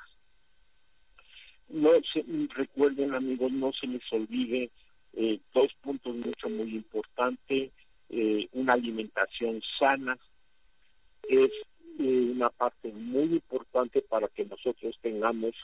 No 1.68 1.90
se, 2.12 2.24
recuerden 2.54 3.14
amigos, 3.14 3.50
no 3.52 3.72
se 3.72 3.86
les 3.86 4.02
olvide 4.12 4.70
eh, 5.14 5.40
dos 5.52 5.72
puntos 5.82 6.14
mucho 6.14 6.48
muy 6.48 6.74
importantes, 6.74 7.70
eh, 8.08 8.48
una 8.52 8.74
alimentación 8.74 9.60
sana 9.78 10.16
es 11.28 11.50
eh, 11.98 12.30
una 12.32 12.50
parte 12.50 12.92
muy 12.92 13.24
importante 13.24 14.02
para 14.02 14.28
que 14.28 14.44
nosotros 14.44 14.96
tengamos 15.00 15.54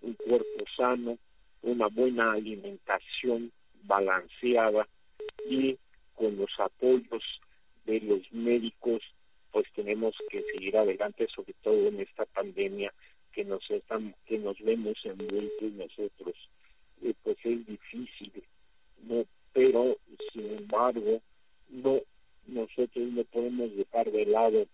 un 0.00 0.14
cuerpo 0.14 0.64
sano, 0.76 1.18
una 1.62 1.86
buena 1.86 2.32
alimentación 2.32 3.52
balanceada 3.84 4.88
y 5.48 5.78
con 6.14 6.36
los 6.36 6.50
apoyos 6.58 7.22
de 7.84 8.00
los 8.00 8.32
médicos, 8.32 9.02
pues 9.52 9.66
tenemos 9.74 10.14
que 10.30 10.42
seguir 10.52 10.76
adelante, 10.76 11.28
sobre 11.34 11.52
todo 11.62 11.88
en 11.88 12.00
esta 12.00 12.24
pandemia 12.24 12.92
que 13.32 13.44
nos 13.44 13.70
están, 13.70 14.14
que 14.26 14.38
nos 14.38 14.58
vemos 14.60 14.98
envueltos 15.04 15.72
nosotros. 15.72 16.34
Pues 17.22 17.36
es 17.44 17.66
difícil, 17.66 18.32
no, 19.04 19.24
pero 19.52 19.96
sin 20.32 20.50
embargo, 20.52 21.20
no, 21.68 22.00
nosotros 22.46 23.04
no 23.08 23.24
podemos 23.24 23.74
dejar 23.76 24.10
de 24.10 24.26
lado 24.26 24.66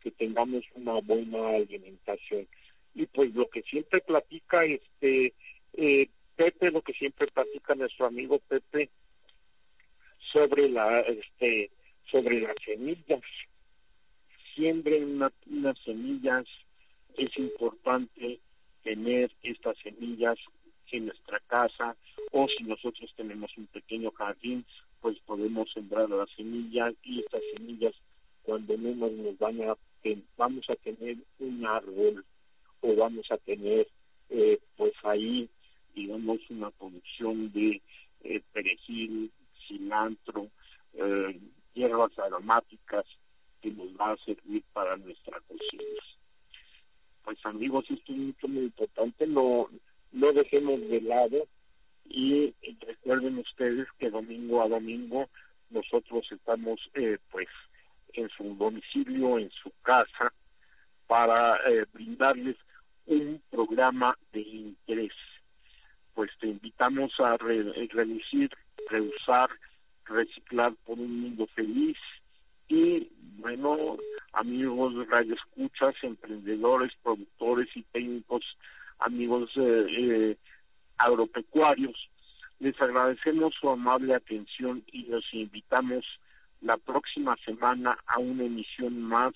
que 0.00 0.10
tengamos 0.10 0.64
una 0.74 0.94
buena 1.00 1.48
alimentación. 1.50 2.46
Y 2.94 3.06
pues 3.06 3.34
lo 3.34 3.48
que 3.48 3.62
siempre 3.62 4.00
platica 4.00 4.64
este 4.64 5.34
eh, 5.74 6.08
Pepe, 6.36 6.70
lo 6.70 6.82
que 6.82 6.94
siempre 6.94 7.26
platica 7.28 7.74
nuestro 7.74 8.06
amigo 8.06 8.38
Pepe 8.40 8.88
sobre 10.32 10.68
la 10.68 11.00
este 11.00 11.70
sobre 12.10 12.40
las 12.40 12.56
semillas. 12.64 13.20
Siembren 14.54 15.16
una, 15.16 15.32
unas 15.50 15.78
semillas, 15.84 16.46
es 17.16 17.36
importante 17.38 18.40
tener 18.82 19.30
estas 19.42 19.76
semillas 19.78 20.38
en 20.92 21.06
nuestra 21.06 21.40
casa 21.46 21.96
o 22.32 22.48
si 22.48 22.64
nosotros 22.64 23.12
tenemos 23.16 23.56
un 23.56 23.66
pequeño 23.66 24.10
jardín, 24.12 24.64
pues 25.00 25.18
podemos 25.20 25.70
sembrar 25.72 26.10
las 26.10 26.30
semillas 26.30 26.94
y 27.04 27.20
estas 27.20 27.42
semillas 27.54 27.94
cuando 28.42 28.76
menos 28.76 29.12
nos 29.12 29.38
van 29.38 29.62
a 29.62 29.76
vamos 30.36 30.68
a 30.70 30.76
tener 30.76 31.18
un 31.38 31.66
árbol 31.66 32.24
o 32.80 32.96
vamos 32.96 33.30
a 33.30 33.36
tener 33.36 33.86
eh, 34.30 34.58
pues 34.76 34.94
ahí 35.02 35.48
digamos 35.94 36.38
una 36.48 36.70
producción 36.70 37.52
de 37.52 37.82
eh, 38.22 38.40
perejil, 38.52 39.30
cilantro, 39.66 40.48
eh, 40.94 41.38
hierbas 41.74 42.18
aromáticas 42.18 43.04
que 43.60 43.70
nos 43.70 43.88
va 43.88 44.12
a 44.12 44.16
servir 44.18 44.62
para 44.72 44.96
nuestra 44.96 45.40
cocina. 45.40 45.84
Pues 47.24 47.38
amigos, 47.44 47.84
esto 47.90 48.12
es 48.12 48.18
mucho 48.18 48.48
muy 48.48 48.64
importante, 48.64 49.26
no, 49.26 49.68
no 50.12 50.32
dejemos 50.32 50.80
de 50.80 51.00
lado 51.02 51.46
y 52.04 52.54
recuerden 52.80 53.38
ustedes 53.38 53.86
que 53.98 54.10
domingo 54.10 54.62
a 54.62 54.68
domingo 54.68 55.28
nosotros 55.70 56.26
estamos 56.32 56.80
eh, 56.94 57.18
pues 57.30 57.48
en 58.14 58.28
su 58.30 58.56
domicilio, 58.56 59.38
en 59.38 59.50
su 59.50 59.70
casa, 59.82 60.32
para 61.06 61.56
eh, 61.68 61.86
brindarles 61.92 62.56
un 63.06 63.40
programa 63.50 64.16
de 64.32 64.40
interés. 64.40 65.12
Pues 66.14 66.30
te 66.40 66.48
invitamos 66.48 67.12
a 67.20 67.36
reducir, 67.36 68.50
reusar, 68.88 69.50
reciclar 70.10 70.74
por 70.84 70.98
un 70.98 71.20
mundo 71.20 71.46
feliz 71.54 71.96
y 72.68 73.08
bueno, 73.38 73.96
amigos 74.32 74.94
radioescuchas, 75.08 75.94
emprendedores, 76.02 76.92
productores 77.02 77.68
y 77.74 77.82
técnicos, 77.82 78.44
amigos 78.98 79.50
eh, 79.56 79.86
eh, 79.88 80.36
agropecuarios, 80.98 82.08
les 82.60 82.80
agradecemos 82.80 83.54
su 83.54 83.68
amable 83.70 84.14
atención 84.14 84.84
y 84.92 85.06
los 85.06 85.24
invitamos 85.32 86.04
la 86.60 86.76
próxima 86.76 87.36
semana 87.44 87.98
a 88.06 88.18
una 88.18 88.44
emisión 88.44 89.00
más 89.02 89.32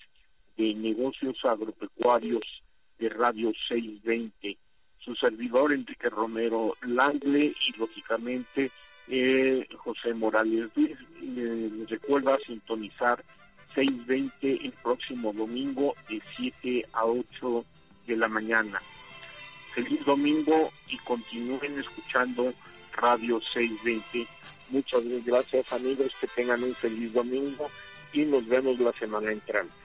de 0.57 0.73
negocios 0.75 1.43
agropecuarios 1.43 2.43
de 2.99 3.09
Radio 3.09 3.51
620. 3.67 4.57
Su 4.99 5.15
servidor 5.15 5.73
Enrique 5.73 6.09
Romero 6.09 6.75
Langle 6.83 7.53
y 7.67 7.77
lógicamente 7.77 8.71
eh, 9.07 9.67
José 9.77 10.13
Morales 10.13 10.69
les 10.75 11.89
recuerda 11.89 12.37
sintonizar 12.45 13.23
620 13.75 14.65
el 14.65 14.71
próximo 14.71 15.33
domingo 15.33 15.95
de 16.09 16.21
7 16.35 16.85
a 16.93 17.05
8 17.05 17.65
de 18.07 18.17
la 18.17 18.27
mañana. 18.27 18.79
Feliz 19.73 20.05
domingo 20.05 20.71
y 20.87 20.97
continúen 20.99 21.77
escuchando 21.79 22.53
Radio 22.95 23.41
620. 23.41 24.27
Muchas 24.69 25.03
gracias 25.25 25.73
amigos, 25.73 26.11
que 26.19 26.27
tengan 26.27 26.63
un 26.63 26.73
feliz 26.73 27.13
domingo 27.13 27.69
y 28.13 28.21
nos 28.21 28.47
vemos 28.47 28.79
la 28.79 28.93
semana 28.93 29.31
entrante. 29.31 29.84